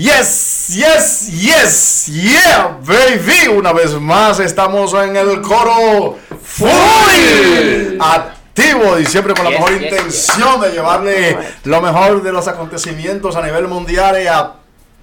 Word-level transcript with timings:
Yes, 0.00 0.70
yes, 0.70 1.28
yes, 1.30 2.08
yeah, 2.08 2.78
baby. 2.86 3.48
Una 3.54 3.74
vez 3.74 3.92
más 4.00 4.40
estamos 4.40 4.94
en 4.94 5.14
el 5.14 5.42
coro 5.42 6.16
full 6.42 7.98
activo 8.00 8.98
y 8.98 9.04
siempre 9.04 9.34
con 9.34 9.44
la 9.44 9.50
Yes, 9.50 9.60
mejor 9.60 9.78
yes, 9.78 9.82
intención 9.82 10.60
de 10.62 10.70
llevarle 10.70 11.36
lo 11.64 11.82
mejor 11.82 12.22
de 12.22 12.32
los 12.32 12.48
acontecimientos 12.48 13.36
a 13.36 13.42
nivel 13.42 13.68
mundial 13.68 14.22
y 14.22 14.26
a 14.26 14.54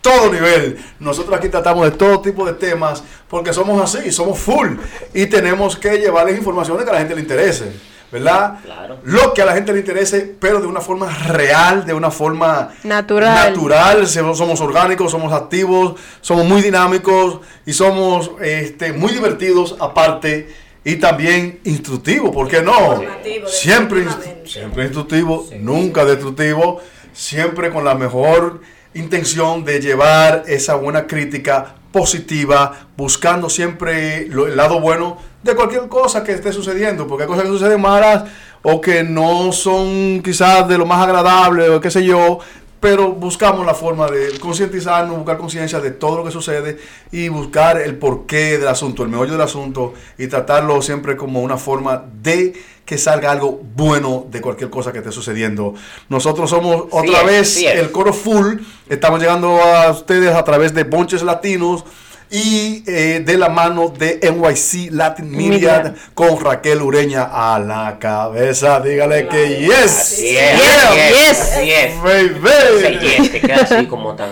todo 0.02 0.32
nivel. 0.32 0.84
Nosotros 0.98 1.38
aquí 1.38 1.50
tratamos 1.50 1.92
de 1.92 1.96
todo 1.96 2.20
tipo 2.20 2.44
de 2.44 2.54
temas 2.54 3.04
porque 3.30 3.54
somos 3.54 3.80
así, 3.80 4.12
somos 4.12 4.40
full 4.40 4.78
y 5.14 5.28
tenemos 5.28 5.76
que 5.76 6.00
llevarles 6.00 6.40
informaciones 6.40 6.86
que 6.86 6.90
a 6.90 6.94
la 6.94 7.00
gente 7.02 7.14
le 7.14 7.22
interese. 7.22 7.72
¿Verdad? 8.12 8.60
Claro. 8.64 9.00
Lo 9.04 9.34
que 9.34 9.42
a 9.42 9.46
la 9.46 9.54
gente 9.54 9.74
le 9.74 9.80
interese, 9.80 10.36
pero 10.40 10.62
de 10.62 10.68
una 10.68 10.80
forma 10.80 11.10
real, 11.28 11.86
de 11.86 11.94
una 11.94 12.10
forma 12.10 12.70
Natural. 12.84 13.50
natural, 13.50 14.08
somos 14.08 14.62
orgánicos, 14.62 15.12
somos 15.12 15.34
activos, 15.34 16.00
somos 16.22 16.46
muy 16.46 16.62
dinámicos 16.62 17.42
y 17.66 17.74
somos 17.74 18.32
este, 18.42 18.94
muy 18.94 19.12
divertidos 19.12 19.76
aparte 19.80 20.48
y 20.86 20.96
también 20.96 21.60
instructivos, 21.66 22.32
¿por 22.32 22.48
qué 22.48 22.62
no? 22.62 23.02
Siempre, 23.48 24.06
siempre 24.46 24.84
instructivo, 24.84 25.46
nunca 25.60 26.06
destructivo, 26.06 26.80
siempre 27.12 27.72
con 27.72 27.84
la 27.84 27.94
mejor 27.94 28.62
intención 28.94 29.66
de 29.66 29.82
llevar 29.82 30.44
esa 30.48 30.76
buena 30.76 31.06
crítica 31.06 31.76
positiva, 31.98 32.88
buscando 32.96 33.50
siempre 33.50 34.28
lo- 34.30 34.48
el 34.48 34.56
lado 34.56 34.80
bueno 34.80 35.18
de 35.44 35.56
cualquier 35.56 35.88
cosa 35.88 36.24
que 36.24 36.34
esté 36.34 36.54
sucediendo, 36.54 37.08
porque 37.08 37.24
hay 37.24 37.28
cosas 37.28 37.44
que 37.46 37.50
suceden 37.50 37.82
malas 37.82 38.24
o 38.64 38.80
que 38.82 39.04
no 39.04 39.52
son 39.52 40.22
quizás 40.24 40.68
de 40.68 40.78
lo 40.78 40.86
más 40.86 41.04
agradable 41.04 41.70
o 41.70 41.82
qué 41.82 41.90
sé 41.90 42.04
yo, 42.04 42.40
pero 42.80 43.12
buscamos 43.12 43.66
la 43.66 43.74
forma 43.74 44.08
de 44.08 44.38
concientizarnos, 44.40 45.18
buscar 45.18 45.38
conciencia 45.38 45.80
de 45.80 45.92
todo 45.92 46.18
lo 46.18 46.24
que 46.24 46.32
sucede 46.32 46.78
y 47.12 47.30
buscar 47.30 47.82
el 47.82 47.96
porqué 47.96 48.58
del 48.58 48.68
asunto, 48.68 49.04
el 49.04 49.10
meollo 49.10 49.32
del 49.32 49.42
asunto 49.42 49.94
y 50.18 50.28
tratarlo 50.28 50.82
siempre 50.82 51.16
como 51.16 51.42
una 51.42 51.58
forma 51.58 52.04
de 52.22 52.54
que 52.86 52.98
salga 52.98 53.32
algo 53.32 53.60
bueno 53.76 54.26
de 54.32 54.40
cualquier 54.40 54.70
cosa 54.70 54.94
que 54.94 55.00
esté 55.00 55.12
sucediendo. 55.12 55.74
Nosotros 56.08 56.50
somos 56.50 56.86
otra 56.92 57.24
vez 57.24 57.54
sí 57.54 57.66
es. 57.66 57.76
el 57.76 57.92
coro 57.92 58.14
full, 58.14 58.60
estamos 58.88 59.20
llegando 59.20 59.62
a 59.62 59.92
ustedes 59.92 60.34
a 60.34 60.44
través 60.44 60.74
de 60.74 60.84
Bonches 60.84 61.22
Latinos 61.24 61.84
y 62.30 62.84
eh, 62.88 63.22
de 63.26 63.38
la 63.38 63.50
mano 63.50 63.90
de 63.90 64.20
NYC 64.22 64.92
Latin 64.92 65.30
Media 65.30 65.80
Media. 65.80 65.96
con 66.14 66.44
Raquel 66.44 66.82
Ureña 66.82 67.30
a 67.32 67.60
la 67.60 67.98
cabeza. 68.00 68.80
Dígale 68.82 69.28
que 69.28 69.60
yes, 69.60 70.18
yes. 70.22 72.02
baby. 72.02 73.00
yes 73.02 73.32
te 73.32 73.42
queda 73.42 73.62
así 73.64 73.86
como 73.86 74.16
tan... 74.16 74.30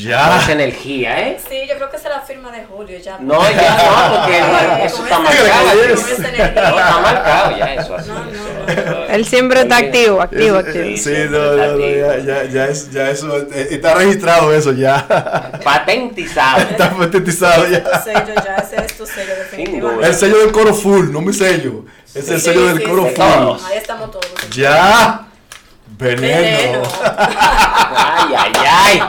Ya. 0.00 0.38
esa 0.42 0.52
energía, 0.52 1.20
¿eh? 1.28 1.38
Sí, 1.48 1.60
yo 1.68 1.74
creo 1.76 1.90
que 1.90 1.96
esa 1.96 2.08
es 2.08 2.14
la 2.16 2.20
firma 2.20 2.50
de 2.50 2.64
Julio 2.64 2.98
ya. 2.98 3.18
No, 3.18 3.40
ya 3.50 3.76
no, 3.76 4.16
porque 4.16 4.84
eso 4.86 5.02
está 5.04 5.18
marcado. 5.18 5.94
está 5.94 7.00
marcado 7.00 7.56
ya 7.58 7.74
eso 7.74 7.94
así. 7.96 8.08
No, 8.10 8.24
no, 8.24 8.72
Eso- 8.72 9.04
Él 9.08 9.24
siempre 9.26 9.60
está 9.60 9.76
activo, 9.78 10.20
activo, 10.20 10.58
activo. 10.58 10.96
Sí, 10.96 11.12
no, 11.30 11.52
no, 11.54 11.78
ya, 11.78 12.18
ya, 12.18 12.44
ya, 12.44 12.64
es, 12.66 12.90
ya 12.90 13.10
eso, 13.10 13.36
eh, 13.38 13.68
está 13.70 13.94
registrado 13.94 14.52
eso 14.52 14.72
ya. 14.72 15.06
Patentizado. 15.64 16.58
está 16.70 16.90
patentizado 16.90 17.64
Tu 17.64 17.70
ya. 17.72 18.00
sello 18.02 18.34
ya, 18.44 18.56
ese 18.56 18.76
es 18.84 18.96
tu 18.98 19.06
sello 19.06 19.34
definitivamente. 19.36 20.06
El 20.06 20.14
sello 20.14 20.38
del 20.38 20.52
coro 20.52 20.74
full, 20.74 21.10
no 21.12 21.20
mi 21.20 21.32
sello. 21.32 21.84
Es 22.14 22.28
el 22.28 22.40
Sí, 22.40 22.46
sello 22.46 22.66
del 22.66 22.78
sí, 22.78 22.84
coro 22.84 23.02
sí. 23.04 23.14
full. 23.14 23.14
Todos. 23.24 23.64
Ahí 23.66 23.78
estamos 23.78 24.10
todos. 24.10 24.26
Ya. 24.50 25.22
Veneno. 25.98 26.20
Veneno. 26.20 26.82
Ay, 27.18 28.34
ay, 28.36 28.52
ay. 28.68 29.02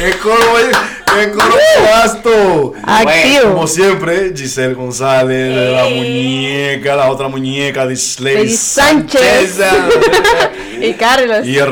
¡Qué 0.00 0.12
coro, 0.12 0.58
eh, 0.58 0.70
qué 1.14 1.30
coro! 1.30 2.72
Activo. 2.84 3.52
Como 3.52 3.66
siempre, 3.66 4.32
Giselle 4.34 4.72
González, 4.72 5.54
la 5.76 5.84
muñeca, 5.90 6.96
la 6.96 7.10
otra 7.10 7.28
muñeca, 7.28 7.86
Disley 7.86 8.48
Sánchez. 8.48 9.60
Y 10.80 10.94
Carlos. 10.94 11.46
y 11.46 11.58
con 11.58 11.70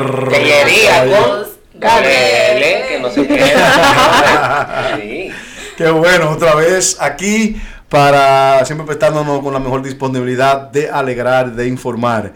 Gabriele, 1.73 2.85
que 2.87 2.99
no 3.01 3.09
se 3.09 3.25
queda. 3.25 4.95
Sí. 5.01 5.31
Qué 5.75 5.89
bueno, 5.89 6.29
otra 6.29 6.53
vez 6.53 6.97
aquí 6.99 7.59
para 7.89 8.63
siempre 8.63 8.85
prestándonos 8.85 9.41
con 9.41 9.53
la 9.53 9.59
mejor 9.59 9.81
disponibilidad 9.81 10.69
de 10.69 10.87
alegrar, 10.87 11.53
de 11.53 11.67
informar. 11.67 12.33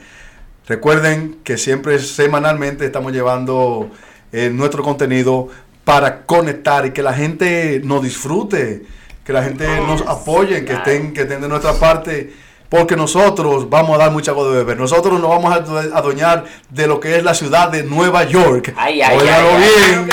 Recuerden 0.67 1.37
que 1.43 1.59
siempre 1.59 1.99
semanalmente 1.99 2.83
estamos 2.83 3.11
llevando 3.13 3.91
eh, 4.31 4.49
nuestro 4.49 4.81
contenido 4.81 5.49
para 5.83 6.21
conectar 6.23 6.85
y 6.85 6.91
que 6.91 7.03
la 7.03 7.13
gente 7.13 7.81
nos 7.83 8.01
disfrute, 8.03 8.83
que 9.25 9.33
la 9.33 9.43
gente 9.43 9.65
nos 9.81 10.01
apoye, 10.01 10.63
que 10.65 10.73
estén, 10.73 11.13
que 11.13 11.21
estén 11.21 11.41
de 11.41 11.47
nuestra 11.47 11.73
parte, 11.73 12.31
porque 12.69 12.95
nosotros 12.95 13.69
vamos 13.69 13.95
a 13.95 13.97
dar 13.99 14.11
mucha 14.11 14.31
agua 14.31 14.45
de 14.49 14.55
beber. 14.57 14.77
Nosotros 14.77 15.19
nos 15.19 15.29
vamos 15.29 15.53
a 15.53 15.63
adu- 15.63 15.91
adueñar 15.93 16.45
de 16.69 16.87
lo 16.87 16.99
que 16.99 17.15
es 17.17 17.23
la 17.23 17.33
ciudad 17.33 17.69
de 17.69 17.83
Nueva 17.83 18.23
York. 18.23 18.73
Ay, 18.75 19.01
ay, 19.01 19.17
Óigalo 19.17 19.47
ay, 19.57 19.63
ay. 19.63 20.05
bien. 20.05 20.09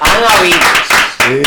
Habido. 0.00 0.58
Sí, 1.28 1.42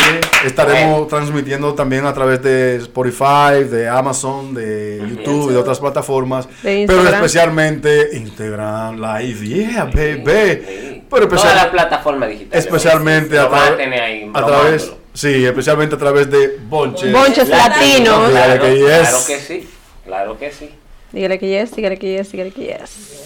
estaremos 0.46 0.92
Bueno. 0.92 1.06
transmitiendo 1.06 1.74
también 1.74 2.06
a 2.06 2.12
través 2.14 2.40
de 2.42 2.76
Spotify, 2.76 3.64
de 3.68 3.88
Amazon, 3.88 4.54
de 4.54 4.98
YouTube 5.08 5.50
y 5.50 5.54
de 5.54 5.58
otras 5.58 5.80
plataformas. 5.80 6.46
De 6.62 6.84
pero 6.86 7.02
especialmente 7.08 8.10
Instagram 8.16 8.96
Live, 9.00 9.46
yeah, 9.46 9.84
baby. 9.84 10.91
Pero 11.12 11.24
especial- 11.26 11.54
las 11.56 11.66
plataformas 11.66 12.28
digitales. 12.30 12.64
especialmente 12.64 13.36
Lo 13.36 13.54
a, 13.54 13.66
a 13.68 13.76
tener 13.76 14.00
ahí 14.02 14.30
a 14.32 14.46
través, 14.46 14.92
sí, 15.14 15.44
especialmente 15.44 15.94
a 15.94 15.98
través 15.98 16.30
de 16.30 16.58
Bonches. 16.62 17.12
Bonches 17.12 17.48
latinos. 17.48 18.30
Claro 18.30 18.54
Claro, 18.58 18.62
que 18.62 18.78
yes. 18.78 18.86
claro 19.08 19.18
que 19.26 19.40
sí. 19.40 19.68
Claro 20.04 20.38
que 20.38 20.50
sí. 20.52 20.70
Dígale 21.12 21.38
que 21.38 21.46
yes, 21.48 21.76
dígale 21.76 21.98
que 21.98 22.16
yes, 22.16 22.32
dígale 22.32 22.50
que 22.52 22.60
yes. 22.62 23.18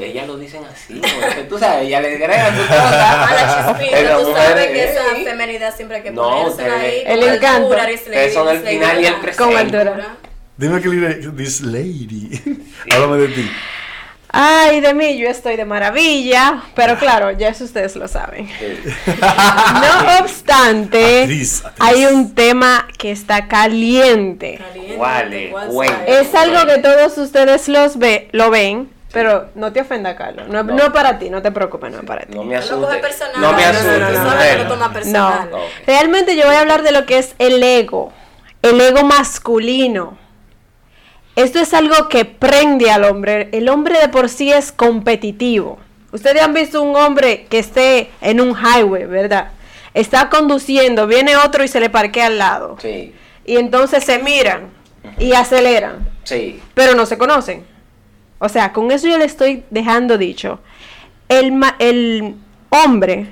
Ellas 0.00 0.26
lo 0.26 0.36
dicen 0.38 0.62
así, 0.64 0.94
porque 1.00 1.42
tú 1.48 1.58
sabes, 1.58 1.86
ella 1.86 2.00
le 2.00 2.14
agrega 2.14 2.46
su 2.56 2.62
A 2.62 2.66
cosa. 2.66 3.66
la 3.74 3.78
chispita, 3.78 4.18
tú 4.18 4.32
sabes 4.32 4.66
que 4.68 4.84
esa 4.84 5.00
eh. 5.18 5.24
femenidad 5.24 5.76
siempre 5.76 5.96
hay 5.98 6.02
que 6.04 6.10
ustedes- 6.12 6.72
ahí. 6.72 7.02
El 7.04 7.22
encanto. 7.22 7.68
Ustedes 7.68 8.32
son 8.34 8.48
el 8.48 8.60
final 8.60 9.00
y 9.02 9.06
el 9.06 9.14
presente. 9.16 9.36
Con 9.44 9.56
altura. 9.56 10.16
Dime 10.56 10.80
que 10.80 10.88
le- 10.88 11.14
this 11.32 11.60
lady. 11.60 12.40
Háblame 12.92 13.18
de 13.18 13.28
ti. 13.28 13.50
Ay, 14.30 14.80
de 14.80 14.92
mí 14.92 15.16
yo 15.18 15.28
estoy 15.28 15.56
de 15.56 15.64
maravilla, 15.64 16.62
pero 16.74 16.98
claro, 16.98 17.30
ya 17.30 17.48
eso 17.48 17.64
ustedes 17.64 17.96
lo 17.96 18.08
saben. 18.08 18.48
No 19.06 20.18
obstante, 20.24 21.22
Actriz, 21.22 21.64
actriz. 21.64 21.88
hay 21.88 22.06
un 22.06 22.34
tema 22.34 22.86
que 22.98 23.10
está 23.10 23.48
caliente. 23.48 24.58
Caliente, 24.58 24.96
¿Cuál 24.96 25.32
es? 26.06 26.34
algo 26.34 26.66
que 26.66 26.78
todos 26.78 27.16
ustedes 27.18 27.68
los 27.68 27.98
ve, 27.98 28.28
lo 28.32 28.50
ven, 28.50 28.90
pero 29.12 29.48
no 29.54 29.72
te 29.72 29.80
ofenda, 29.80 30.14
Carlos. 30.16 30.48
No, 30.48 30.62
No. 30.62 30.92
para 30.92 31.18
ti, 31.18 31.30
no 31.30 31.40
te 31.40 31.50
preocupes, 31.50 31.90
no 31.90 32.00
es 32.00 32.04
para 32.04 32.26
ti. 32.26 32.34
No 32.34 32.44
me 32.44 32.56
No 32.56 32.60
lo 32.60 32.80
coge 32.86 32.98
asuste. 32.98 32.98
personal. 32.98 33.40
No 33.40 33.52
me 33.54 33.62
no, 33.62 33.68
asuste. 34.88 35.10
no, 35.10 35.44
no. 35.46 35.58
Realmente 35.86 36.36
yo 36.36 36.44
voy 36.46 36.54
a 36.56 36.60
hablar 36.60 36.82
de 36.82 36.92
lo 36.92 37.06
que 37.06 37.16
es 37.18 37.34
el 37.38 37.62
ego, 37.62 38.12
el 38.62 38.78
ego 38.80 39.04
masculino. 39.04 40.18
Esto 41.38 41.60
es 41.60 41.72
algo 41.74 42.08
que 42.08 42.24
prende 42.24 42.90
al 42.90 43.04
hombre. 43.04 43.48
El 43.52 43.68
hombre 43.68 43.98
de 44.00 44.08
por 44.08 44.28
sí 44.28 44.52
es 44.52 44.72
competitivo. 44.72 45.78
Ustedes 46.12 46.42
han 46.42 46.52
visto 46.54 46.82
un 46.82 46.96
hombre 46.96 47.46
que 47.48 47.58
esté 47.58 48.10
en 48.20 48.40
un 48.40 48.56
highway, 48.56 49.04
¿verdad? 49.06 49.52
Está 49.94 50.30
conduciendo, 50.30 51.06
viene 51.06 51.36
otro 51.36 51.62
y 51.64 51.68
se 51.68 51.80
le 51.80 51.90
parquea 51.90 52.26
al 52.26 52.38
lado. 52.38 52.76
Sí, 52.80 53.14
Y 53.44 53.56
entonces 53.56 54.04
se 54.04 54.18
miran 54.18 54.68
y 55.18 55.32
aceleran, 55.32 56.08
sí. 56.24 56.60
pero 56.74 56.94
no 56.94 57.06
se 57.06 57.18
conocen. 57.18 57.64
O 58.38 58.48
sea, 58.48 58.72
con 58.72 58.90
eso 58.90 59.06
yo 59.08 59.18
le 59.18 59.24
estoy 59.24 59.64
dejando 59.70 60.18
dicho. 60.18 60.60
El, 61.28 61.52
ma- 61.52 61.76
el 61.78 62.36
hombre 62.70 63.26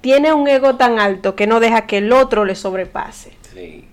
tiene 0.00 0.32
un 0.32 0.46
ego 0.48 0.76
tan 0.76 0.98
alto 0.98 1.34
que 1.36 1.46
no 1.46 1.60
deja 1.60 1.86
que 1.86 1.98
el 1.98 2.12
otro 2.12 2.44
le 2.44 2.54
sobrepase. 2.54 3.32
Sí. 3.54 3.86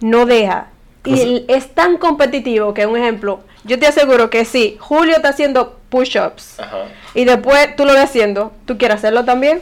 No 0.00 0.26
deja. 0.26 0.68
Y 1.04 1.44
es 1.48 1.74
tan 1.74 1.98
competitivo 1.98 2.72
que, 2.74 2.86
un 2.86 2.96
ejemplo, 2.96 3.40
yo 3.64 3.78
te 3.78 3.86
aseguro 3.86 4.30
que 4.30 4.44
si 4.44 4.76
Julio 4.80 5.16
está 5.16 5.28
haciendo 5.30 5.78
push-ups 5.90 6.56
y 7.14 7.24
después 7.24 7.76
tú 7.76 7.84
lo 7.84 7.92
ves 7.92 8.02
haciendo, 8.04 8.52
¿tú 8.66 8.78
quieres 8.78 8.96
hacerlo 8.98 9.24
también? 9.24 9.60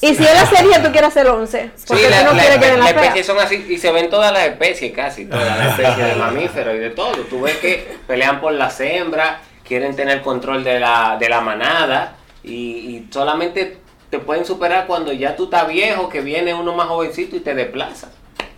Y 0.00 0.14
si 0.14 0.22
él 0.22 0.36
hace 0.36 0.62
10, 0.62 0.82
tú 0.82 0.90
quieres 0.92 1.08
hacer 1.08 1.26
11. 1.26 1.70
Porque 1.86 2.02
Sí, 2.04 2.10
tú 2.18 2.24
no 2.26 2.32
la- 2.34 2.40
quieres 2.42 2.58
que 2.58 2.66
den 2.66 2.78
las 2.80 2.88
la 2.88 2.94
fea. 2.94 3.02
especies 3.04 3.26
son 3.26 3.38
así 3.38 3.66
y 3.70 3.78
se 3.78 3.90
ven 3.90 4.10
todas 4.10 4.32
las 4.32 4.46
especies 4.48 4.92
casi, 4.92 5.24
todas 5.24 5.56
las 5.58 5.78
especies 5.78 6.06
de 6.08 6.14
mamíferos 6.16 6.74
y 6.74 6.78
de 6.78 6.90
todo. 6.90 7.12
Tú 7.30 7.40
ves 7.40 7.56
que 7.56 7.96
pelean 8.06 8.40
por 8.40 8.52
las 8.52 8.78
hembras, 8.80 9.36
quieren 9.66 9.96
tener 9.96 10.20
control 10.20 10.62
de 10.62 10.78
la, 10.80 11.16
de 11.18 11.28
la 11.30 11.40
manada 11.40 12.16
y, 12.42 12.52
y 12.52 13.08
solamente 13.10 13.78
te 14.10 14.18
pueden 14.18 14.44
superar 14.44 14.86
cuando 14.86 15.10
ya 15.12 15.34
tú 15.36 15.44
estás 15.44 15.66
viejo, 15.68 16.10
que 16.10 16.20
viene 16.20 16.52
uno 16.52 16.74
más 16.74 16.88
jovencito 16.88 17.36
y 17.36 17.40
te 17.40 17.54
desplaza. 17.54 18.10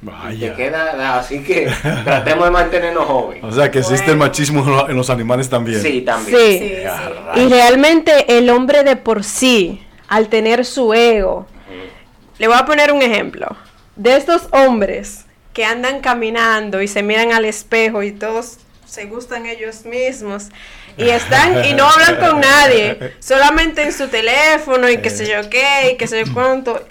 Te 0.06 0.12
Vaya. 0.12 0.54
queda 0.54 1.18
así 1.18 1.42
que 1.42 1.68
tratemos 2.04 2.44
de 2.44 2.50
mantenernos 2.50 3.04
jóvenes. 3.06 3.44
O 3.44 3.50
sea 3.52 3.70
que 3.70 3.80
existe 3.80 4.10
el 4.10 4.16
machismo 4.16 4.60
en 4.60 4.70
lo- 4.70 4.88
en 4.90 4.96
los 4.96 5.10
animales 5.10 5.48
también. 5.50 5.80
Sí, 5.82 6.02
también. 6.02 6.38
Sí. 6.38 6.58
Sí, 6.58 6.68
sí. 7.34 7.40
Y 7.40 7.48
realmente 7.48 8.38
el 8.38 8.48
hombre 8.50 8.84
de 8.84 8.96
por 8.96 9.24
sí, 9.24 9.84
al 10.08 10.28
tener 10.28 10.64
su 10.64 10.94
ego. 10.94 11.46
Le 12.38 12.46
voy 12.48 12.56
a 12.58 12.64
poner 12.66 12.92
un 12.92 13.02
ejemplo. 13.02 13.56
De 13.96 14.14
estos 14.16 14.48
hombres 14.52 15.24
que 15.52 15.64
andan 15.64 16.00
caminando 16.00 16.82
y 16.82 16.88
se 16.88 17.02
miran 17.02 17.32
al 17.32 17.44
espejo 17.46 18.02
y 18.02 18.12
todos 18.12 18.58
se 18.84 19.06
gustan 19.06 19.46
ellos 19.46 19.84
mismos 19.86 20.48
y 20.98 21.08
están 21.08 21.64
y 21.64 21.72
no 21.74 21.88
hablan 21.88 22.16
con 22.16 22.40
nadie, 22.40 23.14
solamente 23.20 23.82
en 23.82 23.92
su 23.92 24.08
teléfono 24.08 24.88
y 24.88 24.98
qué 24.98 25.10
sé 25.10 25.26
yo 25.26 25.48
qué 25.50 25.92
y 25.92 25.96
qué 25.96 26.06
sé 26.06 26.24
yo 26.24 26.32
cuánto. 26.32 26.86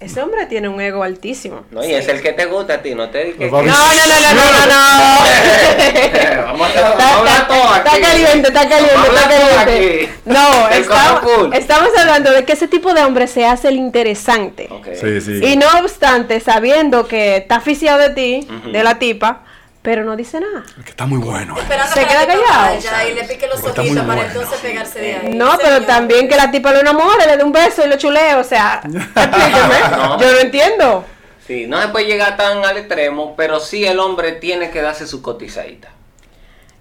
Ese 0.00 0.22
hombre 0.22 0.46
tiene 0.46 0.68
un 0.68 0.80
ego 0.80 1.02
altísimo. 1.02 1.64
No, 1.72 1.84
y 1.84 1.92
es 1.92 2.06
el 2.06 2.22
que 2.22 2.32
te 2.32 2.46
gusta 2.46 2.74
a 2.74 2.82
ti, 2.82 2.94
no 2.94 3.10
te 3.10 3.24
digas. 3.24 3.50
Pues 3.50 3.50
No, 3.50 3.60
no, 3.60 3.66
no, 3.66 4.20
no, 4.20 4.34
no, 4.34 4.52
no, 4.52 4.66
no. 4.66 6.44
Vamos 6.46 6.68
a 6.68 6.70
Está, 6.70 6.88
vamos 6.90 7.02
a 7.02 7.18
hablar 7.18 7.34
está- 7.34 7.48
todo 7.48 7.76
está 7.76 8.00
caliente, 8.00 8.48
está 8.48 8.68
caliente, 8.68 9.08
está 9.08 9.28
caliente. 9.64 10.08
No, 10.24 10.68
estamos, 11.52 11.90
hablando 11.98 12.30
de 12.32 12.44
que 12.44 12.52
ese 12.52 12.68
tipo 12.68 12.94
de 12.94 13.02
hombre 13.02 13.26
se 13.26 13.44
hace 13.44 13.68
el 13.68 13.76
interesante. 13.76 14.68
Ok. 14.70 14.88
Sí, 15.00 15.20
sí. 15.20 15.40
Y 15.44 15.56
no 15.56 15.66
obstante, 15.80 16.38
sabiendo 16.40 17.06
que 17.08 17.38
está 17.38 17.56
aficiado 17.56 17.98
de 17.98 18.10
ti, 18.10 18.48
de 18.72 18.84
la 18.84 18.98
tipa, 18.98 19.42
pero 19.82 20.04
no 20.04 20.16
dice 20.16 20.40
nada. 20.40 20.64
Que 20.84 20.90
está 20.90 21.06
muy 21.06 21.18
bueno. 21.18 21.56
eh. 21.58 21.62
Se 21.94 22.04
queda 22.06 22.26
que 22.26 22.34
callado. 22.40 23.08
y 23.10 23.14
le 23.14 23.24
pique 23.24 23.46
los 23.46 23.62
ojitos 23.62 23.96
para 23.96 24.04
bueno. 24.04 24.22
entonces 24.22 24.60
pegarse 24.60 25.00
de 25.00 25.14
ahí. 25.16 25.34
No, 25.34 25.56
pero 25.56 25.74
Señor. 25.76 25.86
también 25.86 26.28
que 26.28 26.36
la 26.36 26.50
tipa 26.50 26.72
lo 26.72 26.80
enamore, 26.80 27.26
le 27.26 27.36
dé 27.36 27.44
un 27.44 27.52
beso 27.52 27.84
y 27.84 27.88
lo 27.88 27.96
chulee, 27.96 28.34
o 28.34 28.44
sea, 28.44 28.80
explíqueme. 28.84 29.96
No. 29.96 30.20
Yo 30.20 30.32
no 30.32 30.38
entiendo. 30.38 31.04
Sí, 31.46 31.66
no 31.66 31.80
se 31.80 31.88
puede 31.88 32.06
llegar 32.06 32.36
tan 32.36 32.62
al 32.64 32.76
extremo, 32.76 33.34
pero 33.36 33.58
sí 33.60 33.84
el 33.86 33.98
hombre 34.00 34.32
tiene 34.32 34.70
que 34.70 34.82
darse 34.82 35.06
su 35.06 35.22
cotizadita. 35.22 35.88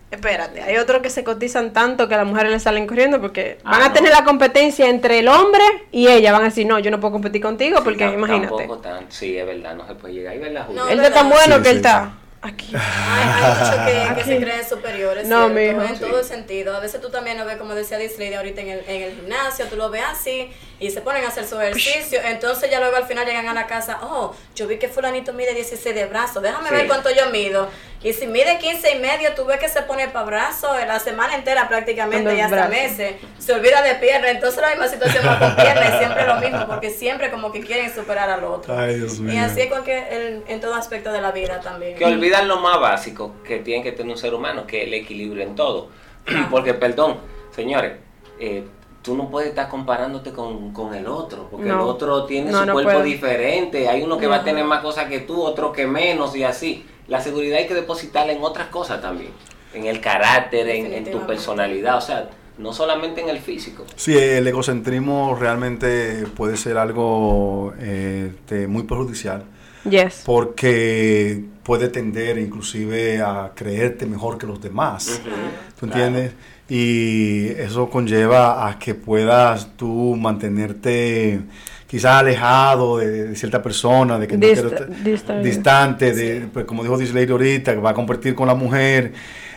Espérate, 0.10 0.62
hay 0.62 0.78
otros 0.78 1.02
que 1.02 1.10
se 1.10 1.26
cotizan 1.26 1.74
tanto 1.74 2.08
que 2.08 2.16
a 2.16 2.18
las 2.20 2.26
mujeres 2.28 2.50
le 2.52 2.60
salen 2.62 2.88
corriendo 2.88 3.20
porque 3.20 3.58
Ah, 3.66 3.72
van 3.72 3.82
a 3.84 3.88
no. 3.90 3.94
tener 3.94 4.12
la 4.14 4.24
competencia 4.24 4.88
entre 4.88 5.20
el 5.20 5.28
hombre 5.28 5.62
y 5.92 6.08
ella. 6.08 6.32
Van 6.32 6.42
a 6.42 6.46
decir, 6.46 6.66
no, 6.66 6.80
yo 6.80 6.92
no 6.92 7.00
puedo 7.02 7.12
competir 7.14 7.42
contigo 7.42 7.82
porque 7.84 8.08
Sí, 8.08 8.14
imagínate. 8.14 8.48
tampoco 8.48 8.78
tan- 8.78 9.06
sí, 9.12 9.38
es 9.38 9.46
verdad, 9.46 9.76
no 9.76 9.86
se 9.86 9.96
puede 9.96 10.14
llegar. 10.14 10.36
¿Y 10.36 10.40
verdad? 10.40 10.68
No, 10.70 10.88
Él 10.88 11.00
está 11.02 11.14
tan 11.14 11.30
bueno 11.30 11.58
Sí, 11.58 11.62
que 11.62 11.70
él 11.72 11.76
está 11.78 12.12
aquí. 12.48 12.74
Hay, 12.76 13.44
hay 13.44 14.10
muchos 14.10 14.16
que, 14.18 14.24
se 14.24 14.40
creen 14.40 14.68
superiores, 14.68 15.28
No, 15.28 15.50
¿cierto? 15.50 15.54
mijo. 15.78 15.82
en 15.88 15.96
Sí. 15.98 16.04
todo 16.04 16.24
sentido. 16.24 16.76
A 16.76 16.80
veces 16.80 17.02
tú 17.02 17.10
también 17.10 17.38
lo 17.38 17.46
ves, 17.46 17.58
como 17.58 17.76
decía 17.76 17.98
Disley 17.98 18.34
ahorita 18.34 18.62
en 18.62 18.70
el, 18.70 18.80
en 18.88 19.02
el 19.04 19.16
gimnasio, 19.16 19.66
tú 19.68 19.76
lo 19.76 19.90
ves 19.90 20.04
así 20.10 20.50
y 20.80 20.92
se 20.92 21.02
ponen 21.02 21.24
a 21.26 21.30
hacer 21.30 21.46
su 21.46 21.60
ejercicio. 21.60 22.20
Entonces 22.24 22.70
ya 22.70 22.80
luego 22.80 22.96
al 22.98 23.06
final 23.06 23.26
llegan 23.26 23.48
a 23.48 23.54
la 23.54 23.66
casa, 23.68 24.00
oh, 24.04 24.36
yo 24.56 24.68
vi 24.68 24.78
que 24.78 24.88
fulanito 24.88 25.34
mide 25.34 25.54
16 25.54 25.96
de 25.96 26.06
brazo, 26.06 26.40
déjame 26.42 26.70
Sí. 26.70 26.76
ver 26.76 26.88
cuánto 26.88 27.10
yo 27.10 27.30
mido. 27.32 27.68
Y 28.04 28.14
si 28.14 28.28
mide 28.28 28.60
15 28.60 28.96
y 28.96 29.00
medio, 29.00 29.34
tú 29.34 29.44
ves 29.46 29.60
que 29.60 29.68
se 29.68 29.82
pone 29.82 30.08
para 30.08 30.26
brazo 30.26 30.68
la 30.86 31.00
semana 31.00 31.34
entera 31.36 31.68
prácticamente 31.68 32.36
y 32.36 32.40
hasta 32.40 32.56
brazo. 32.56 32.70
meses. 32.72 33.16
Se 33.40 33.54
olvida 33.54 33.82
de 33.82 33.96
pierna, 33.96 34.30
entonces 34.30 34.62
la 34.62 34.70
misma 34.70 34.88
situación 34.88 35.26
va 35.28 35.40
con 35.40 35.56
pierna 35.56 35.96
y 35.96 35.98
siempre 35.98 36.28
lo 36.28 36.36
mismo, 36.36 36.68
porque 36.68 36.90
siempre 36.92 37.32
como 37.32 37.52
que 37.52 37.62
quieren 37.62 37.94
superar 37.94 38.30
al 38.30 38.44
otro. 38.44 38.78
Ay, 38.78 38.96
Dios 39.00 39.20
mío. 39.20 39.34
Y 39.34 39.38
así 39.38 39.62
es 39.62 39.68
cualquier, 39.68 40.14
en, 40.14 40.44
en 40.48 40.60
todo 40.62 40.76
aspecto 40.76 41.12
de 41.12 41.22
la 41.22 41.32
vida 41.32 41.60
también. 41.60 41.96
Que 41.98 42.06
olvidan 42.06 42.48
lo 42.48 42.58
más 42.58 42.80
básico 42.80 43.34
que 43.44 43.58
tiene 43.60 43.84
que 43.84 43.92
tener 43.94 44.12
un 44.12 44.18
ser 44.18 44.34
humano, 44.36 44.68
que 44.68 44.82
es 44.84 44.88
el 44.88 44.94
equilibrio 44.94 45.44
en 45.44 45.56
todo. 45.56 45.90
Porque, 46.52 46.76
perdón, 46.76 47.18
señores, 47.56 47.94
eh, 48.40 48.64
tú 49.08 49.16
no 49.16 49.30
puedes 49.30 49.50
estar 49.52 49.70
comparándote 49.70 50.32
con, 50.34 50.74
con 50.74 50.94
el 50.94 51.08
otro, 51.08 51.48
porque 51.50 51.70
el 51.70 51.76
otro 51.80 52.26
tiene 52.26 52.52
No, 52.52 52.60
su 52.60 52.66
no 52.66 52.74
cuerpo 52.74 52.92
puedo. 52.92 53.04
diferente, 53.06 53.88
hay 53.88 54.04
uno 54.04 54.18
que 54.18 54.28
va 54.28 54.36
a 54.38 54.44
tener 54.44 54.66
más 54.66 54.82
cosas 54.82 55.06
que 55.08 55.22
tú, 55.22 55.42
otro 55.42 55.72
que 55.72 55.88
menos 55.88 56.36
y 56.36 56.44
así. 56.44 56.86
La 57.08 57.22
seguridad 57.22 57.58
hay 57.60 57.68
que 57.68 57.74
depositarla 57.74 58.34
en 58.34 58.44
otras 58.44 58.68
cosas 58.68 59.02
también, 59.02 59.32
en 59.74 59.86
el 59.86 60.02
carácter, 60.02 60.68
en, 60.68 60.92
en 60.94 61.10
tu 61.10 61.26
personalidad, 61.26 61.96
o 61.98 62.02
sea, 62.02 62.30
no 62.58 62.74
solamente 62.74 63.22
en 63.22 63.30
el 63.30 63.40
físico. 63.40 63.86
Sí, 63.96 64.14
el 64.18 64.46
egocentrismo 64.46 65.38
realmente 65.40 66.26
puede 66.36 66.58
ser 66.58 66.78
algo 66.78 67.74
eh, 67.80 68.32
este, 68.36 68.68
muy 68.68 68.84
perjudicial 68.84 69.46
Yes. 69.90 70.24
porque 70.26 71.46
puede 71.64 71.88
tender 71.88 72.38
inclusive 72.40 73.22
a 73.22 73.52
creerte 73.56 74.06
mejor 74.06 74.38
que 74.38 74.46
los 74.46 74.60
demás. 74.60 75.22
Ujú. 75.22 75.32
¿Tú 75.80 75.86
entiendes? 75.86 76.34
Y 76.70 77.48
eso 77.50 77.90
conlleva 77.90 78.68
a 78.68 78.78
que 78.78 78.94
puedas 78.94 79.78
tú 79.78 80.16
mantenerte 80.18 81.42
quizás 81.88 82.16
alejado 82.20 82.98
de, 82.98 83.24
de 83.30 83.36
cierta 83.36 83.62
persona, 83.62 84.20
de 84.20 84.28
que 84.28 84.36
no 84.38 84.42
quiero 84.42 84.70
te- 84.72 84.86
distraído. 85.10 85.44
distante, 85.44 86.14
de, 86.14 86.48
pues, 86.52 86.66
como 86.66 86.84
dijo 86.84 86.98
Disley 86.98 87.30
ahorita, 87.30 87.74
que 87.74 87.80
va 87.80 87.92
a 87.92 87.94
competir 87.94 88.36
con 88.36 88.48
la 88.48 88.56
mujer, 88.56 89.14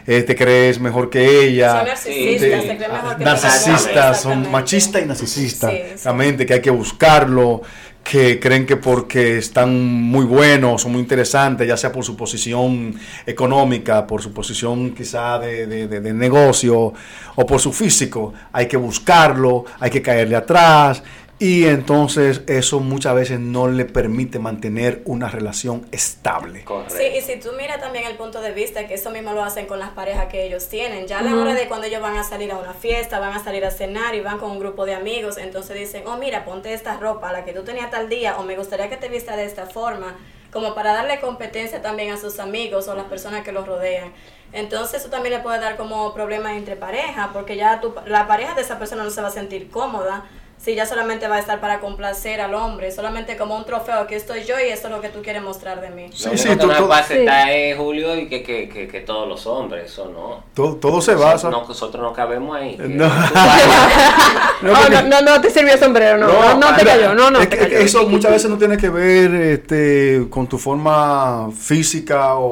eh, 0.07 0.23
te 0.23 0.35
crees 0.37 0.79
mejor 0.81 1.11
que 1.11 1.45
ella. 1.45 1.77
Son 1.79 1.87
narcisistas, 1.89 2.41
Te- 2.41 2.61
se 2.69 2.77
creen 2.77 2.93
mejor 2.93 3.17
que 3.17 3.25
narcisistas, 3.25 4.21
son 4.23 4.51
machistas 4.51 5.03
y 5.03 5.07
narcisistas, 5.07 5.71
Sí, 5.73 5.79
sí. 5.97 6.01
realmente, 6.05 6.47
que 6.47 6.55
hay 6.55 6.61
que 6.61 6.71
buscarlo, 6.71 7.63
que 8.03 8.41
creen 8.41 8.65
que 8.65 8.77
porque 8.77 9.37
están 9.39 9.79
muy 9.79 10.25
buenos, 10.25 10.83
son 10.83 10.93
muy 10.93 11.01
interesantes, 11.03 11.69
ya 11.69 11.77
sea 11.77 11.93
por 11.93 12.03
su 12.05 12.17
posición 12.17 12.95
económica, 13.27 14.07
por 14.07 14.23
su 14.23 14.33
posición 14.33 14.95
quizá 14.95 15.39
de, 15.39 15.67
de- 15.67 15.87
de- 15.87 16.01
de 16.01 16.13
negocio 16.13 16.93
o 17.37 17.47
por 17.47 17.61
su 17.61 17.73
físico, 17.73 18.33
hay 18.53 18.67
que 18.67 18.77
buscarlo, 18.77 19.65
hay 19.81 19.91
que 19.91 20.01
caerle 20.01 20.37
atrás. 20.37 21.03
Y 21.43 21.65
entonces 21.65 22.43
eso 22.49 22.81
muchas 22.81 23.15
veces 23.15 23.41
no 23.41 23.67
le 23.67 23.87
permite 23.87 24.39
mantener 24.39 25.01
una 25.07 25.27
relación 25.31 25.87
estable. 25.91 26.65
Correcto. 26.65 26.95
Sí, 26.99 27.05
y 27.17 27.23
si 27.23 27.41
tú 27.41 27.49
miras 27.57 27.81
también 27.81 28.05
el 28.05 28.17
punto 28.17 28.43
de 28.43 28.53
vista, 28.53 28.87
que 28.87 28.93
eso 28.93 29.09
mismo 29.11 29.33
lo 29.33 29.43
hacen 29.43 29.65
con 29.65 29.79
las 29.79 29.89
parejas 29.89 30.27
que 30.27 30.45
ellos 30.45 30.69
tienen, 30.69 31.07
ya 31.07 31.21
a 31.21 31.23
la 31.23 31.35
hora 31.35 31.55
de 31.55 31.67
cuando 31.67 31.87
ellos 31.87 32.03
van 32.03 32.19
a 32.19 32.25
salir 32.25 32.53
a 32.53 32.59
una 32.59 32.75
fiesta, 32.75 33.19
van 33.21 33.33
a 33.33 33.43
salir 33.43 33.65
a 33.65 33.71
cenar 33.71 34.15
y 34.15 34.21
van 34.21 34.37
con 34.37 34.51
un 34.51 34.59
grupo 34.59 34.85
de 34.85 34.93
amigos, 34.93 35.39
entonces 35.39 35.79
dicen, 35.79 36.03
oh 36.07 36.19
mira, 36.19 36.45
ponte 36.45 36.75
esta 36.75 36.99
ropa, 36.99 37.33
la 37.33 37.43
que 37.47 37.55
tú 37.55 37.63
tenías 37.63 37.91
tal 37.91 38.11
día, 38.11 38.37
o 38.37 38.43
me 38.43 38.55
gustaría 38.55 38.91
que 38.91 38.99
te 38.99 39.09
vista 39.09 39.35
de 39.35 39.47
esta 39.47 39.65
forma, 39.65 40.19
como 40.53 40.75
para 40.75 40.93
darle 40.93 41.21
competencia 41.21 41.81
también 41.81 42.13
a 42.13 42.19
sus 42.19 42.39
amigos 42.39 42.87
o 42.87 42.95
las 42.95 43.07
personas 43.07 43.45
que 43.45 43.53
los 43.53 43.67
rodean. 43.67 44.13
Entonces 44.53 45.01
eso 45.01 45.09
también 45.09 45.37
le 45.37 45.41
puede 45.41 45.59
dar 45.59 45.79
como 45.79 46.13
problemas 46.13 46.53
entre 46.59 46.77
pareja, 46.77 47.31
porque 47.33 47.57
ya 47.57 47.81
tu, 47.81 47.95
la 48.05 48.27
pareja 48.27 48.55
de 48.55 48.61
esa 48.61 48.79
persona 48.79 49.05
no 49.05 49.11
se 49.11 49.23
va 49.23 49.29
a 49.29 49.31
sentir 49.31 49.71
cómoda 49.71 50.27
si 50.63 50.75
ya 50.75 50.85
solamente 50.85 51.27
va 51.27 51.37
a 51.37 51.39
estar 51.39 51.59
para 51.61 51.81
complacer 51.81 52.41
al 52.41 52.55
hombre, 52.55 52.91
solamente 52.93 53.37
como 53.39 53.57
un 53.57 53.65
trofeo, 53.65 53.95
aquí 54.01 54.15
estoy 54.15 54.45
yo 54.45 54.61
y 54.61 54.69
esto 54.69 54.89
es 54.89 54.95
lo 54.95 55.01
que 55.01 55.09
tú 55.09 55.23
quieres 55.23 55.43
mostrar 55.43 55.81
de 55.81 55.89
mí. 55.91 56.11
Sí, 56.13 56.29
sí, 56.37 56.49
que 56.51 56.57
tú- 56.57 56.67
no 56.67 56.75
tú- 56.75 56.81
me 56.83 56.87
puede 56.87 57.03
Sí. 57.05 57.13
aceptar 57.15 57.49
es 57.51 57.77
Julio 57.79 58.15
y 58.17 58.29
que, 58.29 58.43
que, 58.43 58.69
que, 58.69 58.87
que 58.87 59.01
todos 59.01 59.27
los 59.27 59.47
hombres, 59.47 59.91
eso 59.93 60.11
no. 60.13 60.45
Todo, 60.55 60.77
todo 60.77 61.01
se 61.01 61.15
basa... 61.15 61.49
no, 61.49 61.65
nosotros 61.67 62.03
no 62.03 62.13
cabemos 62.13 62.57
ahí. 62.57 62.77
No. 62.79 63.11
No, 64.63 64.75
no, 64.91 65.03
no, 65.09 65.23
no 65.23 65.41
te 65.41 65.49
sirvió 65.49 65.79
sombrero, 65.79 66.19
no, 66.19 66.27
no, 66.29 66.55
no, 66.59 66.77
te 66.77 66.85
cayó, 66.85 67.15
no, 67.15 67.31
no 67.31 67.41
Es 67.41 67.49
te 67.49 67.57
que 67.57 67.65
cayó. 67.65 67.79
eso 67.79 68.07
muchas 68.07 68.31
veces 68.33 68.51
no 68.51 68.59
tiene 68.59 68.77
que 68.77 68.91
ver 68.91 69.35
este, 69.35 70.27
con 70.29 70.47
tu 70.47 70.59
forma 70.59 71.49
física 71.59 72.35
o, 72.35 72.45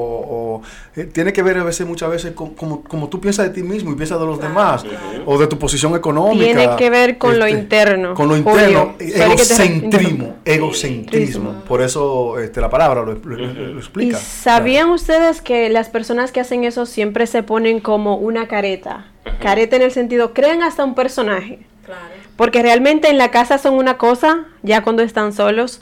o, 0.56 0.62
eh, 0.96 1.04
tiene 1.04 1.34
que 1.34 1.42
ver 1.42 1.58
a 1.58 1.64
veces 1.64 1.86
muchas 1.86 2.08
veces 2.08 2.32
con 2.32 2.54
como, 2.54 2.82
como 2.82 3.08
tú 3.10 3.20
piensas 3.20 3.44
de 3.48 3.50
ti 3.52 3.62
mismo 3.62 3.92
y 3.92 3.94
piensas 3.94 4.18
de 4.18 4.24
los 4.24 4.38
Claro, 4.38 4.54
demás 4.54 4.82
claro. 4.84 5.22
o 5.26 5.36
de 5.38 5.46
tu 5.48 5.58
posición 5.58 5.94
económica. 5.96 6.44
Tiene 6.46 6.76
que 6.76 6.88
ver 6.88 7.18
con 7.18 7.38
lo 7.38 7.44
este, 7.44 7.58
interno, 7.98 8.14
Con 8.14 8.28
lo 8.28 8.36
interno, 8.36 8.94
egocentrismo, 8.98 10.36
egocentrismo. 10.44 11.62
Por 11.66 11.82
eso 11.82 12.38
este, 12.38 12.60
la 12.60 12.70
palabra 12.70 13.02
lo, 13.02 13.14
lo- 13.14 13.36
lo- 13.36 13.52
lo 13.52 13.74
¿Y 13.74 13.78
explica. 13.78 14.16
sabían 14.18 14.90
ustedes 14.90 15.40
que 15.40 15.68
las 15.68 15.88
personas 15.88 16.32
que 16.32 16.40
hacen 16.40 16.64
eso 16.64 16.86
siempre 16.86 17.26
se 17.26 17.42
ponen 17.42 17.80
como 17.80 18.16
una 18.16 18.48
careta? 18.48 19.06
Careta 19.42 19.76
en 19.76 19.82
el 19.82 19.90
sentido, 19.92 20.32
crean 20.34 20.62
hasta 20.62 20.84
un 20.84 20.94
personaje. 20.94 21.60
Claro. 21.84 22.00
Porque 22.36 22.62
realmente 22.62 23.08
en 23.08 23.18
la 23.18 23.30
casa 23.30 23.58
son 23.58 23.74
una 23.74 23.98
cosa, 23.98 24.44
ya 24.62 24.82
cuando 24.82 25.02
están 25.02 25.32
solos, 25.32 25.80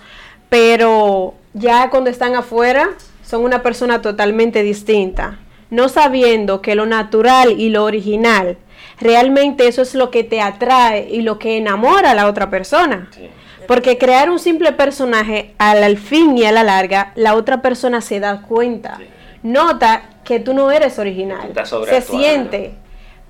pero 0.48 1.34
ya 1.54 1.90
cuando 1.90 2.10
están 2.10 2.34
afuera 2.34 2.90
son 3.24 3.42
una 3.44 3.62
persona 3.62 4.00
totalmente 4.02 4.62
distinta. 4.62 5.38
No 5.70 5.88
sabiendo 5.88 6.62
que 6.62 6.74
lo 6.76 6.86
natural 6.86 7.60
y 7.60 7.70
lo 7.70 7.84
original, 7.84 8.56
realmente 9.00 9.68
eso 9.68 9.82
es 9.82 9.94
lo 9.94 10.10
que 10.10 10.24
te 10.24 10.40
atrae 10.40 11.08
y 11.10 11.22
lo 11.22 11.38
que 11.38 11.56
enamora 11.56 12.12
a 12.12 12.14
la 12.14 12.26
otra 12.26 12.50
persona. 12.50 13.08
Sí. 13.14 13.28
Porque 13.66 13.98
crear 13.98 14.30
un 14.30 14.38
simple 14.38 14.72
personaje, 14.72 15.54
al, 15.58 15.82
al 15.82 15.98
fin 15.98 16.38
y 16.38 16.44
a 16.44 16.52
la 16.52 16.62
larga, 16.62 17.12
la 17.16 17.34
otra 17.34 17.62
persona 17.62 18.00
se 18.00 18.20
da 18.20 18.42
cuenta. 18.42 18.96
Sí. 18.98 19.04
Nota 19.42 20.02
que 20.24 20.40
tú 20.40 20.54
no 20.54 20.70
eres 20.70 20.98
original. 20.98 21.52
Se 21.88 22.00
siente. 22.00 22.74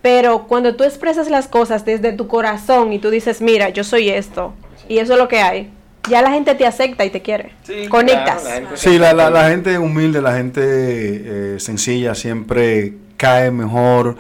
Pero 0.03 0.47
cuando 0.47 0.77
tú 0.77 0.85
expresas 0.85 1.31
las 1.31 1.49
cosas 1.49 1.85
desde 1.85 2.13
tu 2.13 2.29
corazón 2.29 2.93
y 2.93 2.99
tú 2.99 3.11
dices, 3.11 3.41
mira, 3.41 3.71
yo 3.71 3.83
soy 3.83 4.09
esto, 4.11 4.53
y 4.89 4.99
eso 4.99 5.15
es 5.15 5.19
lo 5.19 5.27
que 5.27 5.41
hay, 5.41 5.71
ya 6.09 6.23
la 6.23 6.31
gente 6.31 6.55
te 6.55 6.65
acepta 6.65 7.05
y 7.05 7.11
te 7.11 7.23
quiere. 7.23 7.53
Sí, 7.65 7.89
Conectas. 7.89 8.43
claro, 8.43 8.45
la 8.45 8.55
gente 8.55 8.77
Sí, 8.77 8.99
la, 8.99 9.13
la, 9.15 9.31
la 9.31 9.49
gente 9.49 9.79
humilde, 9.79 10.23
la 10.23 10.37
gente 10.37 10.61
eh, 10.63 11.57
sencilla 11.59 12.15
siempre 12.15 12.95
cae 13.17 13.51
mejor, 13.51 14.17